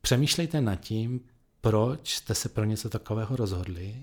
přemýšlejte 0.00 0.60
nad 0.60 0.76
tím, 0.76 1.20
proč 1.60 2.14
jste 2.14 2.34
se 2.34 2.48
pro 2.48 2.64
něco 2.64 2.88
takového 2.88 3.36
rozhodli, 3.36 3.96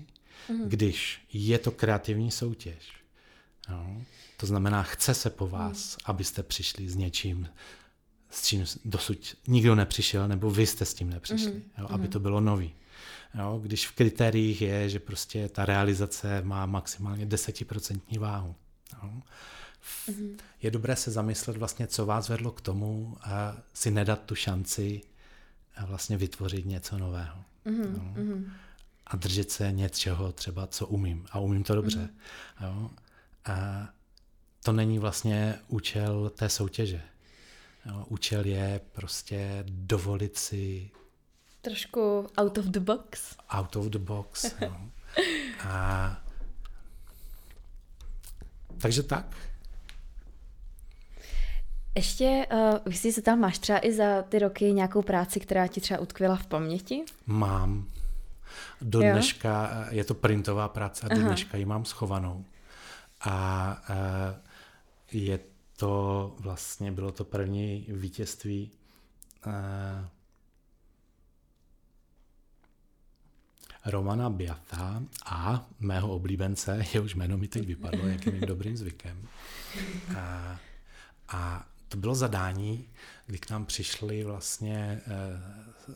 mm-hmm. 0.48 0.68
když 0.68 1.26
je 1.32 1.58
to 1.58 1.70
kreativní 1.70 2.30
soutěž. 2.30 2.92
No. 3.68 4.02
To 4.36 4.46
znamená, 4.46 4.82
chce 4.82 5.14
se 5.14 5.30
po 5.30 5.48
vás, 5.48 5.96
mm. 5.96 5.98
abyste 6.04 6.42
přišli 6.42 6.88
s 6.88 6.96
něčím, 6.96 7.48
s 8.30 8.46
čím 8.46 8.64
dosud 8.84 9.36
nikdo 9.46 9.74
nepřišel, 9.74 10.28
nebo 10.28 10.50
vy 10.50 10.66
jste 10.66 10.84
s 10.84 10.94
tím 10.94 11.10
nepřišli, 11.10 11.52
mm-hmm. 11.52 11.80
jo, 11.82 11.86
aby 11.90 12.08
to 12.08 12.20
bylo 12.20 12.40
nový. 12.40 12.74
Jo, 13.34 13.60
když 13.62 13.86
v 13.86 13.92
kritériích 13.92 14.62
je, 14.62 14.88
že 14.88 15.00
prostě 15.00 15.48
ta 15.48 15.64
realizace 15.64 16.42
má 16.42 16.66
maximálně 16.66 17.26
desetiprocentní 17.26 18.18
váhu. 18.18 18.54
Jo. 19.02 19.22
Mm-hmm. 20.08 20.36
Je 20.62 20.70
dobré 20.70 20.96
se 20.96 21.10
zamyslet 21.10 21.56
vlastně, 21.56 21.86
co 21.86 22.06
vás 22.06 22.28
vedlo 22.28 22.52
k 22.52 22.60
tomu 22.60 23.16
a 23.22 23.56
si 23.74 23.90
nedat 23.90 24.20
tu 24.26 24.34
šanci 24.34 25.00
a 25.76 25.84
vlastně 25.84 26.16
vytvořit 26.16 26.66
něco 26.66 26.98
nového. 26.98 27.44
Mm-hmm. 27.66 28.14
Mm-hmm. 28.14 28.50
A 29.06 29.16
držet 29.16 29.50
se 29.50 29.72
něčeho 29.72 30.32
třeba, 30.32 30.66
co 30.66 30.86
umím. 30.86 31.26
A 31.30 31.38
umím 31.38 31.64
to 31.64 31.74
dobře. 31.74 31.98
Mm-hmm. 32.60 32.66
Jo. 32.66 32.90
A 33.44 33.88
to 34.64 34.72
není 34.72 34.98
vlastně 34.98 35.58
účel 35.68 36.30
té 36.30 36.48
soutěže. 36.48 37.02
Jo. 37.86 38.04
Účel 38.08 38.46
je 38.46 38.80
prostě 38.92 39.64
dovolit 39.68 40.38
si 40.38 40.90
Trošku 41.62 42.26
out 42.36 42.58
of 42.58 42.64
the 42.64 42.80
box. 42.80 43.36
Out 43.50 43.76
of 43.76 43.86
the 43.86 43.98
box, 43.98 44.54
no. 44.60 44.90
A... 45.68 46.22
Takže 48.78 49.02
tak. 49.02 49.36
Ještě, 51.94 52.46
uh, 52.52 52.78
vy 52.86 52.96
si 52.96 53.12
se 53.12 53.22
tam 53.22 53.40
máš 53.40 53.58
třeba 53.58 53.86
i 53.86 53.92
za 53.92 54.22
ty 54.22 54.38
roky 54.38 54.72
nějakou 54.72 55.02
práci, 55.02 55.40
která 55.40 55.66
ti 55.66 55.80
třeba 55.80 56.00
utkvěla 56.00 56.36
v 56.36 56.46
paměti? 56.46 57.04
Mám. 57.26 57.86
Do 58.80 58.98
dneška, 59.00 59.70
eh, 59.72 59.94
je 59.94 60.04
to 60.04 60.14
printová 60.14 60.68
práce 60.68 61.06
a 61.06 61.08
do 61.08 61.20
Aha. 61.20 61.28
dneška 61.28 61.56
ji 61.56 61.64
mám 61.64 61.84
schovanou. 61.84 62.44
A 63.20 63.82
uh, 63.90 63.96
je 65.12 65.40
to 65.76 66.34
vlastně, 66.38 66.92
bylo 66.92 67.12
to 67.12 67.24
první 67.24 67.86
vítězství 67.88 68.70
uh, 69.46 69.52
Romana 73.86 74.30
Biata 74.30 75.02
a 75.26 75.66
mého 75.80 76.08
oblíbence, 76.14 76.84
jehož 76.94 77.14
jméno 77.14 77.38
mi 77.38 77.48
teď 77.48 77.66
vypadlo, 77.66 78.06
jakým 78.06 78.40
dobrým 78.40 78.76
zvykem. 78.76 79.28
A, 80.16 80.56
a 81.28 81.66
to 81.88 81.96
bylo 81.96 82.14
zadání, 82.14 82.88
kdy 83.26 83.38
k 83.38 83.50
nám 83.50 83.66
přišli 83.66 84.24
vlastně 84.24 85.00
eh, 85.06 85.12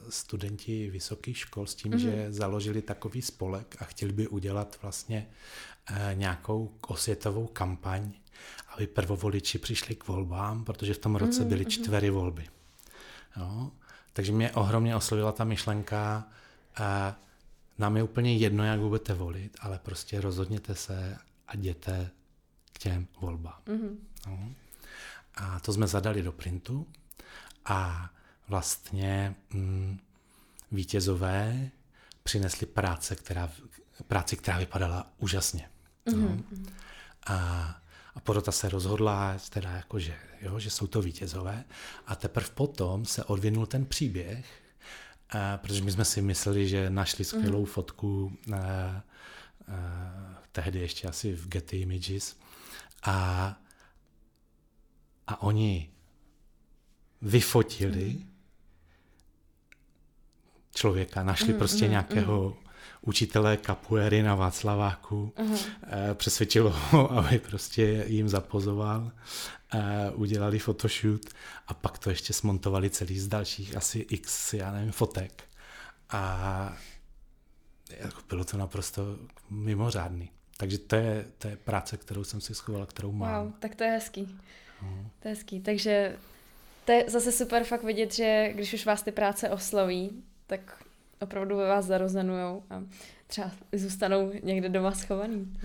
studenti 0.08 0.90
vysokých 0.90 1.38
škol 1.38 1.66
s 1.66 1.74
tím, 1.74 1.92
mm-hmm. 1.92 1.96
že 1.96 2.32
založili 2.32 2.82
takový 2.82 3.22
spolek 3.22 3.76
a 3.78 3.84
chtěli 3.84 4.12
by 4.12 4.28
udělat 4.28 4.78
vlastně 4.82 5.26
eh, 5.90 6.14
nějakou 6.14 6.74
osvětovou 6.86 7.46
kampaň, 7.46 8.12
aby 8.74 8.86
prvovoliči 8.86 9.58
přišli 9.58 9.94
k 9.94 10.08
volbám, 10.08 10.64
protože 10.64 10.94
v 10.94 10.98
tom 10.98 11.16
roce 11.16 11.40
mhm, 11.40 11.48
byly 11.48 11.60
mhm. 11.60 11.70
čtvery 11.70 12.10
volby. 12.10 12.48
Jo? 13.36 13.70
Takže 14.12 14.32
mě 14.32 14.52
ohromně 14.52 14.96
oslovila 14.96 15.32
ta 15.32 15.44
myšlenka, 15.44 16.28
uh, 16.80 16.84
nám 17.78 17.96
je 17.96 18.02
úplně 18.02 18.36
jedno, 18.36 18.64
jak 18.64 18.80
budete 18.80 19.14
volit, 19.14 19.56
ale 19.60 19.78
prostě 19.78 20.20
rozhodněte 20.20 20.74
se 20.74 21.18
a 21.48 21.56
jděte 21.56 22.10
k 22.72 22.78
těm 22.78 23.06
volbám. 23.20 23.60
Mm-hmm. 23.66 23.96
No. 24.26 24.54
A 25.34 25.60
to 25.60 25.72
jsme 25.72 25.86
zadali 25.86 26.22
do 26.22 26.32
printu 26.32 26.86
a 27.64 28.10
vlastně 28.48 29.34
mm, 29.52 29.98
vítězové 30.72 31.70
přinesli 32.22 32.66
práce, 32.66 33.16
která, 33.16 33.50
práci, 34.08 34.36
která 34.36 34.58
vypadala 34.58 35.12
úžasně. 35.18 35.68
Mm-hmm. 36.06 36.44
No. 36.50 36.66
A, 37.26 37.36
a 38.14 38.20
porota 38.20 38.52
se 38.52 38.68
rozhodla, 38.68 39.36
teda 39.50 39.70
jako, 39.70 39.98
že, 39.98 40.14
jo, 40.40 40.58
že 40.58 40.70
jsou 40.70 40.86
to 40.86 41.02
vítězové. 41.02 41.64
A 42.06 42.14
teprve 42.14 42.48
potom 42.54 43.04
se 43.04 43.24
odvinul 43.24 43.66
ten 43.66 43.86
příběh, 43.86 44.62
eh, 45.34 45.58
protože 45.62 45.82
my 45.82 45.92
jsme 45.92 46.04
si 46.04 46.22
mysleli, 46.22 46.68
že 46.68 46.90
našli 46.90 47.24
skvělou 47.24 47.60
mm. 47.60 47.66
fotku 47.66 48.36
eh, 48.52 48.58
eh, 49.68 49.72
tehdy 50.52 50.78
ještě 50.78 51.08
asi 51.08 51.32
v 51.32 51.48
Getty 51.48 51.76
Images 51.80 52.36
a, 53.02 53.56
a 55.32 55.42
oni 55.42 55.90
vyfotili 57.22 58.04
mm. 58.04 58.30
člověka, 60.74 61.22
našli 61.22 61.52
mm, 61.52 61.58
prostě 61.58 61.84
mm, 61.84 61.90
nějakého 61.90 62.48
mm 62.48 62.62
učitele 63.02 63.56
kapuéry 63.56 64.22
na 64.22 64.34
Václaváku. 64.34 65.32
Uh-huh. 65.36 65.66
Přesvědčilo 66.14 66.70
ho, 66.70 67.12
aby 67.18 67.38
prostě 67.38 68.04
jim 68.08 68.28
zapozoval. 68.28 69.12
Eh, 69.74 70.10
udělali 70.10 70.58
photoshoot 70.58 71.20
a 71.66 71.74
pak 71.74 71.98
to 71.98 72.10
ještě 72.10 72.32
smontovali 72.32 72.90
celý 72.90 73.18
z 73.18 73.28
dalších 73.28 73.76
asi 73.76 73.98
x, 73.98 74.54
já 74.54 74.72
nevím, 74.72 74.92
fotek. 74.92 75.44
A 76.10 76.76
jako 77.90 78.20
bylo 78.28 78.44
to 78.44 78.56
naprosto 78.56 79.18
mimořádný. 79.50 80.30
Takže 80.56 80.78
to 80.78 80.96
je, 80.96 81.26
to 81.38 81.48
je 81.48 81.56
práce, 81.56 81.96
kterou 81.96 82.24
jsem 82.24 82.40
si 82.40 82.54
schoval, 82.54 82.86
kterou 82.86 83.12
mám. 83.12 83.44
Wow, 83.44 83.52
tak 83.58 83.74
to 83.74 83.84
je 83.84 83.90
hezký. 83.90 84.38
To 85.20 85.28
je 85.28 85.34
hezký. 85.34 85.60
Takže 85.60 86.16
to 86.84 86.92
je 86.92 87.04
zase 87.08 87.32
super 87.32 87.64
fakt 87.64 87.82
vidět, 87.82 88.14
že 88.14 88.50
když 88.54 88.74
už 88.74 88.86
vás 88.86 89.02
ty 89.02 89.12
práce 89.12 89.50
osloví, 89.50 90.22
tak 90.46 90.84
opravdu 91.20 91.56
ve 91.56 91.68
vás 91.68 91.84
zarozenujou 91.84 92.62
a 92.70 92.82
třeba 93.26 93.50
zůstanou 93.72 94.32
někde 94.42 94.68
doma 94.68 94.92
schovaný. 94.92 95.58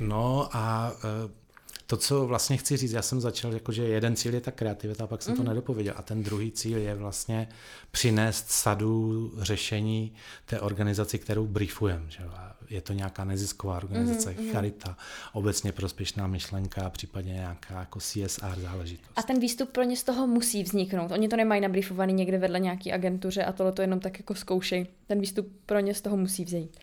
No 0.00 0.48
a 0.52 0.92
e, 1.04 1.43
to, 1.86 1.96
co 1.96 2.26
vlastně 2.26 2.56
chci 2.56 2.76
říct, 2.76 2.92
já 2.92 3.02
jsem 3.02 3.20
začal, 3.20 3.52
jako, 3.52 3.72
že 3.72 3.82
jeden 3.82 4.16
cíl 4.16 4.34
je 4.34 4.40
ta 4.40 4.50
kreativita, 4.50 5.04
a 5.04 5.06
pak 5.06 5.22
jsem 5.22 5.32
mm. 5.32 5.36
to 5.36 5.42
mhm. 5.42 5.48
nedopověděl. 5.48 5.94
A 5.96 6.02
ten 6.02 6.22
druhý 6.22 6.52
cíl 6.52 6.78
je 6.78 6.94
vlastně 6.94 7.48
přinést 7.90 8.50
sadu 8.50 9.32
řešení 9.38 10.12
té 10.44 10.60
organizaci, 10.60 11.18
kterou 11.18 11.46
briefujeme. 11.46 12.04
Že? 12.08 12.24
je 12.70 12.80
to 12.80 12.92
nějaká 12.92 13.24
nezisková 13.24 13.76
organizace, 13.76 14.30
mm-hmm. 14.30 14.52
charita, 14.52 14.96
obecně 15.32 15.72
prospěšná 15.72 16.26
myšlenka, 16.26 16.90
případně 16.90 17.32
nějaká 17.32 17.80
jako 17.80 18.00
CSR 18.00 18.60
záležitost. 18.60 19.12
A 19.16 19.22
ten 19.22 19.40
výstup 19.40 19.70
pro 19.70 19.82
ně 19.82 19.96
z 19.96 20.02
toho 20.02 20.26
musí 20.26 20.62
vzniknout. 20.62 21.12
Oni 21.12 21.28
to 21.28 21.36
nemají 21.36 21.60
nabriefovaný 21.60 22.12
někde 22.12 22.38
vedle 22.38 22.60
nějaký 22.60 22.92
agentuře 22.92 23.44
a 23.44 23.52
tohle 23.52 23.72
to 23.72 23.82
jenom 23.82 24.00
tak 24.00 24.18
jako 24.18 24.34
zkoušej. 24.34 24.86
Ten 25.06 25.20
výstup 25.20 25.52
pro 25.66 25.80
ně 25.80 25.94
z 25.94 26.00
toho 26.00 26.16
musí 26.16 26.44
vzít. 26.44 26.78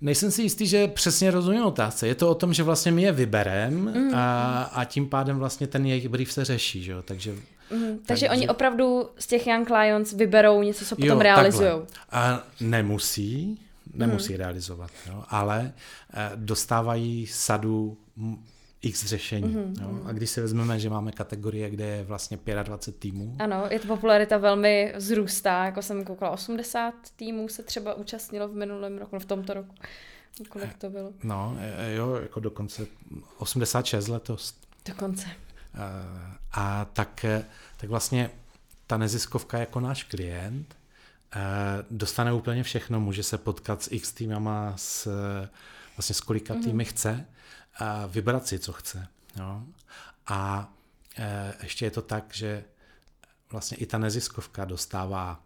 Nejsem 0.00 0.30
si 0.30 0.42
jistý, 0.42 0.66
že 0.66 0.88
přesně 0.88 1.30
rozumím 1.30 1.62
otázce. 1.62 2.08
Je 2.08 2.14
to 2.14 2.30
o 2.30 2.34
tom, 2.34 2.54
že 2.54 2.62
vlastně 2.62 2.92
my 2.92 3.02
je 3.02 3.12
vyberem 3.12 3.74
mm. 3.74 4.14
a, 4.14 4.62
a 4.62 4.84
tím 4.84 5.08
pádem 5.08 5.38
vlastně 5.38 5.66
ten 5.66 5.86
jejich 5.86 6.08
brief 6.08 6.32
se 6.32 6.44
řeší, 6.44 6.82
že 6.82 6.92
jo? 6.92 7.02
Takže 7.02 7.34
Mm, 7.70 7.80
takže, 7.80 8.02
takže 8.06 8.30
oni 8.30 8.48
opravdu 8.48 9.10
z 9.18 9.26
těch 9.26 9.46
Young 9.46 9.66
Clients 9.66 10.12
vyberou 10.12 10.62
něco, 10.62 10.84
co 10.84 10.96
potom 10.96 11.20
realizují. 11.20 11.70
A 12.10 12.42
nemusí, 12.60 13.60
nemusí 13.94 14.32
hmm. 14.32 14.38
realizovat, 14.38 14.90
jo, 15.06 15.24
ale 15.28 15.72
eh, 16.14 16.30
dostávají 16.34 17.26
sadu 17.26 17.96
x 18.82 19.04
řešení. 19.04 19.54
Mm-hmm. 19.54 19.82
Jo? 19.82 20.02
A 20.04 20.12
když 20.12 20.30
si 20.30 20.40
vezmeme, 20.40 20.80
že 20.80 20.90
máme 20.90 21.12
kategorie, 21.12 21.70
kde 21.70 21.86
je 21.86 22.04
vlastně 22.04 22.38
25 22.62 23.00
týmů. 23.00 23.36
Ano, 23.38 23.64
je 23.70 23.80
to 23.80 23.86
popularita 23.86 24.38
velmi 24.38 24.92
zrůstá, 24.96 25.64
jako 25.64 25.82
jsem 25.82 26.04
koukala, 26.04 26.30
80 26.30 26.94
týmů 27.16 27.48
se 27.48 27.62
třeba 27.62 27.94
účastnilo 27.94 28.48
v 28.48 28.54
minulém 28.54 28.98
roku, 28.98 29.18
v 29.18 29.24
tomto 29.24 29.54
roku. 29.54 29.74
Kolik 30.48 30.74
to 30.74 30.90
bylo? 30.90 31.12
No, 31.22 31.56
eh, 31.60 31.94
jo, 31.94 32.14
jako 32.14 32.40
dokonce 32.40 32.86
86 33.38 34.08
letos. 34.08 34.54
Dokonce. 34.88 35.26
Eh, 35.74 36.36
a 36.52 36.84
tak, 36.84 37.24
tak 37.76 37.90
vlastně 37.90 38.30
ta 38.86 38.98
neziskovka 38.98 39.58
jako 39.58 39.80
náš 39.80 40.02
klient 40.04 40.78
dostane 41.90 42.32
úplně 42.32 42.62
všechno, 42.62 43.00
může 43.00 43.22
se 43.22 43.38
potkat 43.38 43.82
s 43.82 43.92
x 43.92 44.12
týmama, 44.12 44.72
s, 44.76 45.08
vlastně 45.96 46.14
s 46.14 46.20
kolika 46.20 46.54
mm-hmm. 46.54 46.64
týmy 46.64 46.84
chce 46.84 47.10
a 47.10 47.24
vybrat 48.08 48.46
si, 48.46 48.58
co 48.58 48.72
chce. 48.72 49.08
Jo? 49.36 49.62
A 50.26 50.72
e, 51.18 51.54
ještě 51.62 51.84
je 51.84 51.90
to 51.90 52.02
tak, 52.02 52.34
že 52.34 52.64
vlastně 53.50 53.76
i 53.76 53.86
ta 53.86 53.98
neziskovka 53.98 54.64
dostává 54.64 55.44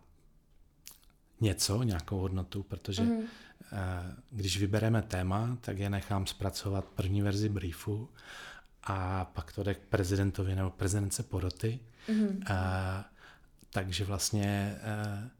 něco, 1.40 1.83
nějakou 1.83 2.18
hodnotu, 2.18 2.62
protože 2.62 3.03
mm-hmm. 3.03 3.25
e, 3.73 4.16
když 4.31 4.59
vybereme 4.59 5.03
téma, 5.03 5.59
tak 5.61 5.79
je 5.79 5.90
nechám 5.90 6.27
zpracovat 6.27 6.85
první 6.85 7.23
verzi 7.23 7.49
briefu 7.49 8.09
a 8.83 9.25
pak 9.25 9.53
to 9.53 9.62
jde 9.62 9.75
k 9.75 9.79
prezidentovi 9.79 10.55
nebo 10.55 10.71
prezidence 10.71 11.23
poroty. 11.23 11.81
Mm-hmm. 12.09 12.42
E, 12.51 13.05
takže 13.71 14.05
vlastně 14.05 14.79
e, 14.83 15.31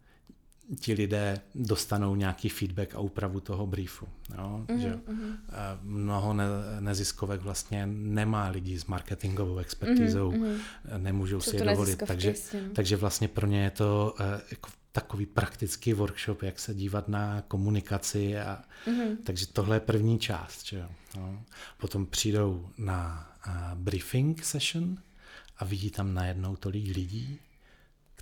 ti 0.80 0.92
lidé 0.92 1.40
dostanou 1.54 2.14
nějaký 2.16 2.48
feedback 2.48 2.94
a 2.94 2.98
úpravu 2.98 3.40
toho 3.40 3.66
briefu. 3.66 4.08
Jo? 4.38 4.64
Mm-hmm. 4.66 4.78
Že 4.78 4.98
mhm. 5.06 5.38
mnoho 5.82 6.35
ne- 6.35 6.46
neziskovek 6.80 7.40
vlastně 7.40 7.87
nemá 7.87 8.48
lidí 8.48 8.78
s 8.78 8.87
marketingovou 8.87 9.58
expertízou, 9.58 10.30
mm-hmm. 10.30 10.58
nemůžou 10.96 11.40
Co 11.40 11.50
si 11.50 11.56
je 11.56 11.64
dovolit, 11.64 12.02
takže, 12.06 12.35
takže 12.74 12.96
vlastně 12.96 13.28
pro 13.28 13.46
ně 13.46 13.62
je 13.62 13.70
to 13.70 14.14
uh, 14.20 14.26
jako 14.50 14.70
takový 14.92 15.26
praktický 15.26 15.92
workshop, 15.92 16.42
jak 16.42 16.58
se 16.58 16.74
dívat 16.74 17.08
na 17.08 17.42
komunikaci. 17.48 18.38
A, 18.38 18.62
mm-hmm. 18.87 19.16
Takže 19.24 19.46
tohle 19.46 19.76
je 19.76 19.80
první 19.80 20.18
část. 20.18 20.66
Že 20.66 20.76
jo? 20.78 20.88
No. 21.16 21.42
Potom 21.78 22.06
přijdou 22.06 22.68
na 22.78 23.30
uh, 23.46 23.52
briefing 23.74 24.44
session 24.44 24.96
a 25.58 25.64
vidí 25.64 25.90
tam 25.90 26.14
najednou 26.14 26.56
tolik 26.56 26.96
lidí, 26.96 27.38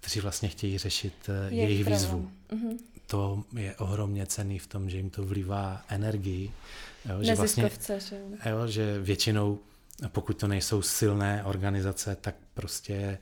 kteří 0.01 0.21
vlastně 0.21 0.49
chtějí 0.49 0.79
řešit 0.79 1.15
eh, 1.29 1.55
je 1.55 1.63
jejich 1.63 1.87
výzvu. 1.87 2.31
Mm-hmm. 2.51 2.79
To 3.07 3.45
je 3.57 3.77
ohromně 3.77 4.27
cený 4.27 4.59
v 4.59 4.67
tom, 4.67 4.91
že 4.91 4.97
jim 4.97 5.11
to 5.11 5.25
vlivá 5.25 5.85
energii. 5.89 6.53
Jo, 7.09 7.23
že, 7.23 7.35
vlastně, 7.35 7.71
že? 8.09 8.21
Jo, 8.51 8.67
že 8.67 9.01
většinou, 9.01 9.59
pokud 10.09 10.37
to 10.37 10.49
nejsou 10.49 10.83
silné 10.83 11.45
organizace, 11.45 12.17
tak 12.21 12.35
prostě 12.55 13.19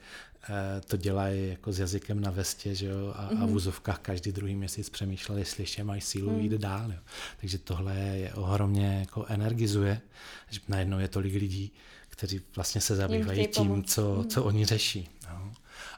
eh, 0.50 0.80
to 0.80 0.96
dělají 0.96 1.48
jako 1.48 1.72
s 1.72 1.78
jazykem 1.78 2.20
na 2.20 2.30
vestě, 2.30 2.74
že 2.74 2.86
jo, 2.86 3.14
a, 3.16 3.30
mm-hmm. 3.30 3.42
a 3.42 3.44
v 3.44 3.48
mhm. 3.48 3.56
úzovkách 3.56 3.98
každý 3.98 4.32
druhý 4.32 4.54
měsíc 4.54 4.90
přemýšleli, 4.90 5.40
jestli 5.40 5.62
ještě 5.62 5.84
mají 5.84 6.00
sílu 6.00 6.30
mm. 6.30 6.40
jít 6.40 6.52
dál. 6.52 6.92
Jo. 6.92 6.98
Takže 7.40 7.58
tohle 7.58 7.94
je 7.94 8.34
ohromně 8.34 8.98
jako 9.00 9.26
energizuje, 9.26 10.00
že 10.50 10.60
najednou 10.68 10.98
je 10.98 11.08
tolik 11.08 11.34
lidí, 11.34 11.72
kteří 12.08 12.40
vlastně 12.56 12.80
se 12.80 12.96
zabývají 12.96 13.46
tím, 13.46 13.84
co, 13.84 14.14
mm. 14.16 14.28
co 14.28 14.44
oni 14.44 14.64
řeší. 14.64 15.08
Jo. 15.30 15.52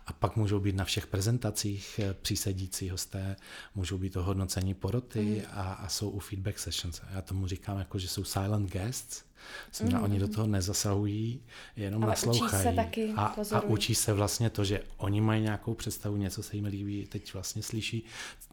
A 0.06 0.12
pak 0.12 0.36
můžou 0.36 0.60
být 0.60 0.76
na 0.76 0.84
všech 0.84 1.06
prezentacích 1.06 2.00
eh, 2.02 2.14
přísedící 2.14 2.90
hosté, 2.90 3.36
můžou 3.74 3.98
být 3.98 4.16
ohodnocení 4.16 4.74
poroty 4.74 5.20
mm. 5.20 5.52
a, 5.52 5.72
a 5.72 5.88
jsou 5.88 6.10
u 6.10 6.18
feedback 6.18 6.58
sessions. 6.58 7.00
Já 7.14 7.22
tomu 7.22 7.46
říkám, 7.46 7.78
jako, 7.78 7.98
že 7.98 8.08
jsou 8.08 8.24
silent 8.24 8.72
guests, 8.72 9.24
Znamená, 9.72 9.98
mm. 9.98 10.04
oni 10.04 10.18
do 10.18 10.28
toho 10.28 10.46
nezasahují, 10.46 11.42
jenom 11.76 12.02
Ale 12.02 12.10
naslouchají. 12.10 12.52
Učí 12.52 12.62
se 12.62 12.72
taky, 12.72 13.12
a, 13.16 13.34
a 13.52 13.60
učí 13.60 13.94
se 13.94 14.12
vlastně 14.12 14.50
to, 14.50 14.64
že 14.64 14.82
oni 14.96 15.20
mají 15.20 15.42
nějakou 15.42 15.74
představu, 15.74 16.16
něco 16.16 16.42
se 16.42 16.56
jim 16.56 16.64
líbí, 16.64 17.06
teď 17.06 17.34
vlastně 17.34 17.62
slyší, 17.62 18.04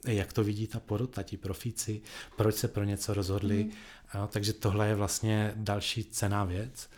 jak 0.07 0.33
to 0.33 0.43
vidí 0.43 0.67
ta 0.67 0.79
porota, 0.79 1.23
ti 1.23 1.37
profíci, 1.37 2.01
proč 2.37 2.55
se 2.55 2.67
pro 2.67 2.83
něco 2.83 3.13
rozhodli. 3.13 3.63
Mm. 3.63 3.71
A, 4.11 4.27
takže 4.27 4.53
tohle 4.53 4.87
je 4.87 4.95
vlastně 4.95 5.53
další 5.55 6.03
cená 6.03 6.45
věc. 6.45 6.89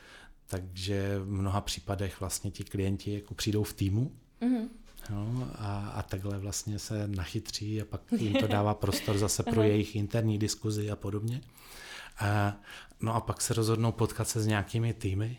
Takže 0.50 1.20
v 1.20 1.32
mnoha 1.32 1.62
případech 1.62 2.20
vlastně 2.20 2.52
ti 2.52 2.64
klienti 2.64 3.14
jako 3.14 3.34
přijdou 3.34 3.64
v 3.64 3.74
týmu, 3.74 4.12
Mm-hmm. 4.42 4.68
No, 5.10 5.52
a, 5.56 5.90
a 5.90 6.02
takhle 6.02 6.40
vlastně 6.40 6.80
se 6.80 7.08
nachytří 7.08 7.82
a 7.82 7.86
pak 7.86 8.02
jim 8.12 8.34
to 8.34 8.48
dává 8.48 8.74
prostor 8.74 9.18
zase 9.18 9.44
pro 9.44 9.64
jejich 9.64 9.96
interní 9.96 10.40
diskuzi 10.40 10.92
a 10.92 10.96
podobně. 10.96 11.42
A, 12.20 12.58
no 13.02 13.16
a 13.16 13.22
pak 13.22 13.42
se 13.42 13.54
rozhodnou 13.54 13.92
potkat 13.92 14.28
se 14.28 14.42
s 14.42 14.48
nějakými 14.48 14.94
týmy 14.94 15.38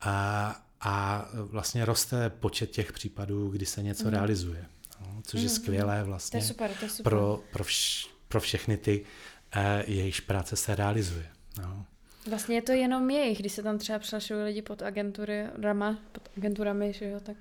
a, 0.00 0.56
a 0.80 1.28
vlastně 1.34 1.84
roste 1.84 2.30
počet 2.30 2.70
těch 2.70 2.92
případů, 2.92 3.48
kdy 3.48 3.66
se 3.66 3.82
něco 3.82 4.04
mm. 4.04 4.10
realizuje. 4.10 4.66
No, 5.00 5.22
což 5.22 5.40
mm. 5.40 5.44
je 5.44 5.50
skvělé 5.50 6.04
vlastně 6.04 6.40
to 6.40 6.44
je 6.44 6.48
super, 6.48 6.70
to 6.78 6.84
je 6.84 6.90
super. 6.90 7.10
Pro, 7.10 7.40
pro, 7.52 7.64
vš, 7.64 8.08
pro 8.28 8.40
všechny 8.40 8.76
ty, 8.76 9.04
eh, 9.52 9.84
jejichž 9.86 10.20
práce 10.20 10.56
se 10.56 10.74
realizuje. 10.74 11.26
No. 11.62 11.86
Vlastně 12.28 12.54
je 12.54 12.62
to 12.62 12.72
jenom 12.72 13.10
jejich, 13.10 13.38
když 13.38 13.52
se 13.52 13.62
tam 13.62 13.78
třeba 13.78 13.98
přehlašují 13.98 14.42
lidi 14.42 14.62
pod 14.62 14.82
agentury, 14.82 15.46
rama, 15.62 15.98
pod 16.12 16.28
agenturami, 16.36 16.92
že 16.92 17.08
jo, 17.08 17.20
tak 17.20 17.36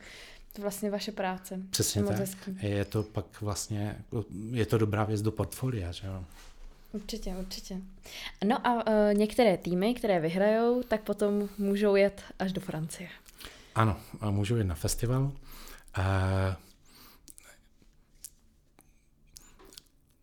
to 0.54 0.62
vlastně 0.62 0.92
vaše 0.92 1.12
práce. 1.12 1.60
Přesně 1.70 2.04
tak. 2.04 2.18
Hezký. 2.18 2.58
Je 2.62 2.86
to 2.86 3.04
pak 3.04 3.42
vlastně, 3.42 3.98
je 4.52 4.66
to 4.66 4.78
dobrá 4.78 5.04
věc 5.04 5.22
do 5.22 5.32
portfolia, 5.32 5.92
že 5.92 6.08
jo? 6.08 6.26
Určitě, 6.92 7.36
určitě. 7.40 7.78
No 8.46 8.68
a 8.68 8.88
uh, 8.88 9.14
některé 9.14 9.58
týmy, 9.58 9.94
které 9.94 10.20
vyhrajou, 10.20 10.84
tak 10.84 11.02
potom 11.02 11.50
můžou 11.58 11.96
jet 11.96 12.22
až 12.40 12.54
do 12.54 12.62
Francie. 12.62 13.10
Ano, 13.76 14.00
můžou 14.30 14.56
jít 14.56 14.64
na 14.64 14.76
festival. 14.76 15.22
Uh, 15.24 15.34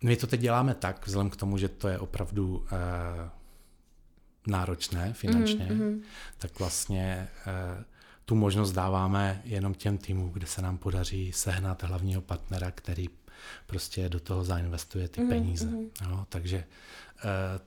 my 0.02 0.16
to 0.16 0.26
teď 0.26 0.40
děláme 0.40 0.74
tak, 0.74 1.06
vzhledem 1.06 1.30
k 1.30 1.36
tomu, 1.36 1.58
že 1.58 1.68
to 1.68 1.88
je 1.88 1.98
opravdu 1.98 2.56
uh, 2.56 2.66
náročné 4.46 5.12
finančně, 5.12 5.68
mm-hmm. 5.70 6.02
tak 6.38 6.58
vlastně 6.58 7.28
eh, 7.46 7.84
tu 8.24 8.34
možnost 8.34 8.72
dáváme 8.72 9.42
jenom 9.44 9.74
těm 9.74 9.98
týmům, 9.98 10.30
kde 10.30 10.46
se 10.46 10.62
nám 10.62 10.78
podaří 10.78 11.32
sehnat 11.32 11.82
hlavního 11.82 12.20
partnera, 12.22 12.70
který 12.70 13.08
prostě 13.66 14.08
do 14.08 14.20
toho 14.20 14.44
zainvestuje 14.44 15.08
ty 15.08 15.20
mm-hmm. 15.20 15.28
peníze. 15.28 15.70
No, 16.08 16.26
takže 16.28 16.56
eh, 16.56 17.24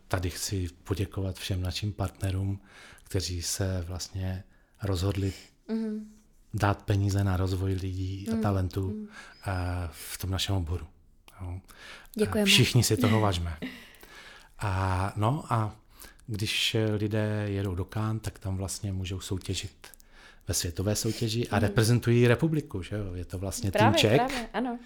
tady 0.08 0.30
chci 0.30 0.70
poděkovat 0.84 1.36
všem 1.36 1.62
našim 1.62 1.94
partnerům, 1.94 2.60
kteří 3.04 3.42
se 3.42 3.84
vlastně 3.88 4.44
rozhodli 4.84 5.34
mm-hmm. 5.70 6.06
dát 6.54 6.84
peníze 6.84 7.24
na 7.24 7.38
rozvoj 7.38 7.74
lidí 7.74 8.26
mm-hmm. 8.30 8.40
a 8.40 8.42
talentů 8.42 8.90
mm-hmm. 8.90 9.90
v 9.92 10.18
tom 10.18 10.30
našem 10.30 10.56
oboru. 10.56 10.88
No. 11.42 11.62
Děkujeme. 12.16 12.46
Všichni 12.46 12.84
si 12.84 12.98
toho 12.98 13.20
vážme. 13.26 13.58
A, 14.60 15.14
no 15.16 15.46
a 15.50 15.76
když 16.28 16.76
lidé 16.98 17.46
jedou 17.48 17.76
do 17.76 17.86
Kán, 17.86 18.20
tak 18.20 18.40
tam 18.40 18.58
vlastně 18.58 18.94
můžou 18.94 19.20
soutěžit 19.20 19.88
ve 20.48 20.54
světové 20.54 20.96
soutěži 20.96 21.48
a 21.48 21.56
mm. 21.56 21.62
reprezentují 21.62 22.28
republiku, 22.28 22.82
že 22.82 22.96
jo? 22.96 23.14
Je 23.14 23.26
to 23.26 23.40
vlastně 23.40 23.72
právě, 23.72 23.92
tým 23.92 24.10
Ček. 24.10 24.16
Právě, 24.16 24.48
ano. 24.54 24.80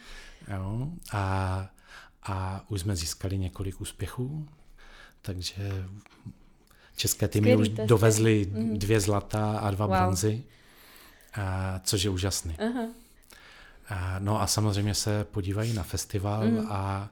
Jo? 0.53 0.87
A, 1.11 1.69
a 2.23 2.65
už 2.67 2.81
jsme 2.81 2.95
získali 2.95 3.37
několik 3.37 3.81
úspěchů, 3.81 4.47
takže 5.21 5.85
české 6.95 7.27
týmy 7.27 7.51
Skvělý, 7.51 7.61
už 7.71 7.87
dovezly 7.87 8.47
mm. 8.51 8.79
dvě 8.79 8.99
zlata 8.99 9.59
a 9.59 9.71
dva 9.71 9.85
wow. 9.85 9.95
bronzy, 9.95 10.43
a, 11.33 11.79
což 11.83 12.03
je 12.03 12.09
úžasný. 12.09 12.53
Uh-huh. 12.53 12.89
A, 13.89 14.19
no 14.19 14.41
a 14.41 14.47
samozřejmě 14.47 14.93
se 14.93 15.23
podívají 15.23 15.73
na 15.73 15.83
festival 15.83 16.47
mm. 16.47 16.67
a 16.69 17.09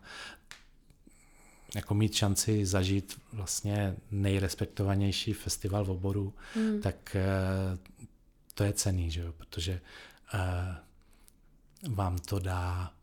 jako 1.75 1.93
mít 1.93 2.13
šanci 2.13 2.65
zažít 2.65 3.21
vlastně 3.33 3.95
nejrespektovanější 4.11 5.33
festival 5.33 5.85
v 5.85 5.89
oboru, 5.89 6.33
mm. 6.55 6.81
tak 6.81 7.15
eh, 7.15 7.77
to 8.53 8.63
je 8.63 8.73
cený, 8.73 9.11
že 9.11 9.21
jo? 9.21 9.33
protože 9.33 9.81
uh, 10.33 11.95
vám 11.95 12.17
to 12.17 12.39
dá 12.39 12.93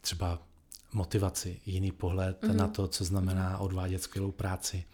třeba 0.00 0.42
motivaci, 0.92 1.60
jiný 1.66 1.92
pohled 1.92 2.42
mm. 2.42 2.56
na 2.56 2.68
to, 2.68 2.88
co 2.88 3.04
znamená 3.04 3.58
odvádět 3.58 4.02
skvělou 4.02 4.32
práci. 4.32 4.84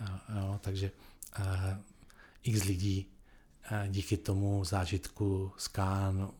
Uh, 0.00 0.36
jo, 0.38 0.60
takže 0.62 0.90
x 2.42 2.64
lidí 2.64 3.06
díky 3.88 4.16
tomu 4.16 4.64
zážitku 4.64 5.52
z 5.56 5.68
Kán 5.68 6.30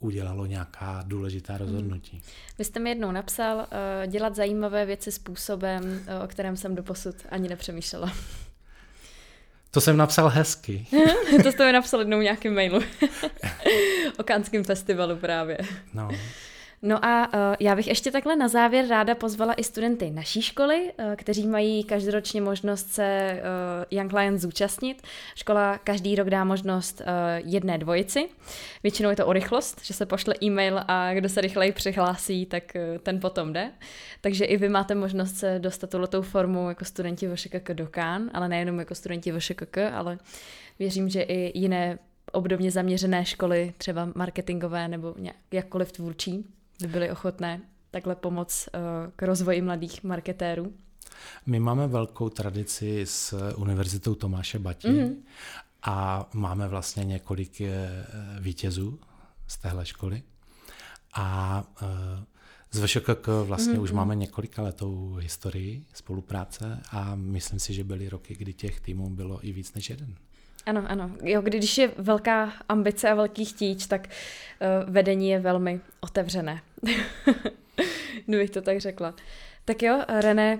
udělalo 0.00 0.46
nějaká 0.46 1.04
důležitá 1.06 1.58
rozhodnutí. 1.58 2.12
Hmm. 2.12 2.22
Vy 2.58 2.64
jste 2.64 2.80
mi 2.80 2.90
jednou 2.90 3.12
napsal 3.12 3.56
uh, 3.56 3.66
dělat 4.06 4.36
zajímavé 4.36 4.86
věci 4.86 5.12
způsobem, 5.12 5.82
uh, 5.84 6.24
o 6.24 6.28
kterém 6.28 6.56
jsem 6.56 6.74
doposud 6.74 7.14
ani 7.28 7.48
nepřemýšlela. 7.48 8.12
To 9.70 9.80
jsem 9.80 9.96
napsal 9.96 10.28
hezky. 10.28 10.86
to 11.42 11.52
jste 11.52 11.66
mi 11.66 11.72
napsal 11.72 12.00
jednou 12.00 12.18
v 12.18 12.22
nějakém 12.22 12.54
mailu. 12.54 12.80
o 14.18 14.22
Kánském 14.22 14.64
festivalu 14.64 15.16
právě. 15.16 15.58
No. 15.94 16.08
No 16.82 17.04
a 17.04 17.26
uh, 17.26 17.56
já 17.60 17.76
bych 17.76 17.86
ještě 17.86 18.10
takhle 18.10 18.36
na 18.36 18.48
závěr 18.48 18.86
ráda 18.88 19.14
pozvala 19.14 19.54
i 19.54 19.64
studenty 19.64 20.10
naší 20.10 20.42
školy, 20.42 20.92
uh, 20.98 21.14
kteří 21.16 21.46
mají 21.46 21.84
každoročně 21.84 22.40
možnost 22.40 22.90
se 22.90 23.40
uh, 23.40 23.98
Young 23.98 24.12
Lions 24.12 24.40
zúčastnit. 24.40 25.02
Škola 25.34 25.78
každý 25.78 26.14
rok 26.14 26.30
dá 26.30 26.44
možnost 26.44 27.02
jedné 27.44 27.78
dvojici. 27.78 28.28
Většinou 28.82 29.10
je 29.10 29.16
to 29.16 29.26
o 29.26 29.32
rychlost, 29.32 29.84
že 29.84 29.94
se 29.94 30.06
pošle 30.06 30.34
e-mail 30.42 30.80
a 30.88 31.14
kdo 31.14 31.28
se 31.28 31.40
rychleji 31.40 31.72
přihlásí, 31.72 32.46
tak 32.46 32.62
ten 33.02 33.20
potom 33.20 33.52
jde. 33.52 33.72
Takže 34.20 34.44
i 34.44 34.56
vy 34.56 34.68
máte 34.68 34.94
možnost 34.94 35.36
se 35.36 35.58
dostat 35.58 35.90
touhletou 35.90 36.22
formu 36.22 36.68
jako 36.68 36.84
studenti 36.84 37.28
VŠKK 37.28 37.70
do 37.70 37.86
Kán, 37.86 38.30
ale 38.34 38.48
nejenom 38.48 38.78
jako 38.78 38.94
studenti 38.94 39.32
VŠKK, 39.32 39.78
ale 39.92 40.18
věřím, 40.78 41.08
že 41.08 41.22
i 41.22 41.58
jiné 41.58 41.98
obdobně 42.32 42.70
zaměřené 42.70 43.24
školy, 43.24 43.74
třeba 43.78 44.08
marketingové 44.14 44.88
nebo 44.88 45.14
nějak, 45.18 45.36
jakkoliv 45.52 45.92
tvůrčí, 45.92 46.44
by 46.80 46.88
byly 46.88 47.10
ochotné 47.10 47.60
takhle 47.90 48.14
pomoct 48.14 48.68
uh, 48.74 48.80
k 49.16 49.22
rozvoji 49.22 49.62
mladých 49.62 50.04
marketérů? 50.04 50.72
My 51.46 51.60
máme 51.60 51.88
velkou 51.88 52.28
tradici 52.28 53.02
s 53.06 53.52
Univerzitou 53.56 54.14
Tomáše 54.14 54.58
Batí 54.58 54.88
mm-hmm. 54.88 55.16
a 55.82 56.28
máme 56.34 56.68
vlastně 56.68 57.04
několik 57.04 57.60
eh, 57.60 58.06
vítězů 58.40 59.00
z 59.46 59.58
téhle 59.58 59.86
školy. 59.86 60.22
A 61.14 61.64
uh, 61.82 61.88
z 62.70 62.84
VŠKK 62.84 63.26
vlastně 63.44 63.74
mm-hmm. 63.74 63.82
už 63.82 63.92
máme 63.92 64.16
několika 64.16 64.62
letou 64.62 65.14
historii 65.14 65.84
spolupráce 65.94 66.82
a 66.90 67.14
myslím 67.14 67.58
si, 67.60 67.74
že 67.74 67.84
byly 67.84 68.08
roky, 68.08 68.34
kdy 68.34 68.52
těch 68.52 68.80
týmů 68.80 69.10
bylo 69.10 69.46
i 69.46 69.52
víc 69.52 69.74
než 69.74 69.90
jeden. 69.90 70.14
Ano, 70.66 70.84
ano. 70.86 71.10
Jo, 71.22 71.42
když 71.42 71.78
je 71.78 71.90
velká 71.98 72.52
ambice 72.68 73.10
a 73.10 73.14
velký 73.14 73.44
chtíč, 73.44 73.86
tak 73.86 74.06
uh, 74.06 74.92
vedení 74.92 75.30
je 75.30 75.40
velmi 75.40 75.80
otevřené. 76.00 76.62
Kdybych 78.26 78.50
to 78.50 78.62
tak 78.62 78.80
řekla. 78.80 79.14
Tak 79.64 79.82
jo, 79.82 80.04
René, 80.08 80.58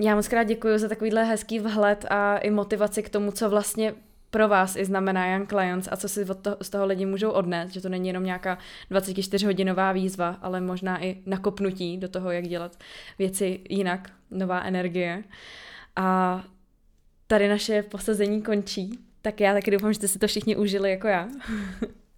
já 0.00 0.14
moc 0.14 0.28
krát 0.28 0.42
děkuji 0.42 0.78
za 0.78 0.88
takovýhle 0.88 1.24
hezký 1.24 1.58
vhled 1.58 2.06
a 2.10 2.38
i 2.38 2.50
motivaci 2.50 3.02
k 3.02 3.08
tomu, 3.08 3.32
co 3.32 3.50
vlastně 3.50 3.94
pro 4.30 4.48
vás 4.48 4.76
i 4.76 4.84
znamená 4.84 5.26
Young 5.26 5.48
Clients 5.48 5.88
a 5.90 5.96
co 5.96 6.08
si 6.08 6.24
od 6.24 6.38
toho, 6.38 6.56
z 6.62 6.70
toho 6.70 6.86
lidi 6.86 7.06
můžou 7.06 7.30
odnést, 7.30 7.70
že 7.70 7.80
to 7.80 7.88
není 7.88 8.08
jenom 8.08 8.24
nějaká 8.24 8.58
24-hodinová 8.90 9.94
výzva, 9.94 10.38
ale 10.42 10.60
možná 10.60 11.04
i 11.04 11.16
nakopnutí 11.26 11.96
do 11.96 12.08
toho, 12.08 12.30
jak 12.30 12.48
dělat 12.48 12.78
věci 13.18 13.60
jinak, 13.68 14.10
nová 14.30 14.60
energie. 14.62 15.24
A 15.96 16.42
tady 17.26 17.48
naše 17.48 17.82
posazení 17.82 18.42
končí. 18.42 19.09
Tak 19.22 19.40
já 19.40 19.52
taky 19.54 19.70
doufám, 19.70 19.92
že 19.92 19.96
jste 19.96 20.08
si 20.08 20.18
to 20.18 20.26
všichni 20.26 20.56
užili 20.56 20.90
jako 20.90 21.06
já. 21.06 21.28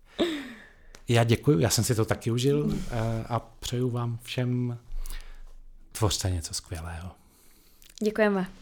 já 1.08 1.24
děkuji, 1.24 1.58
já 1.58 1.70
jsem 1.70 1.84
si 1.84 1.94
to 1.94 2.04
taky 2.04 2.30
užil 2.30 2.74
eh, 2.90 3.24
a 3.28 3.40
přeju 3.40 3.90
vám 3.90 4.18
všem 4.22 4.78
tvořte 5.92 6.30
něco 6.30 6.54
skvělého. 6.54 7.10
Děkujeme. 8.02 8.61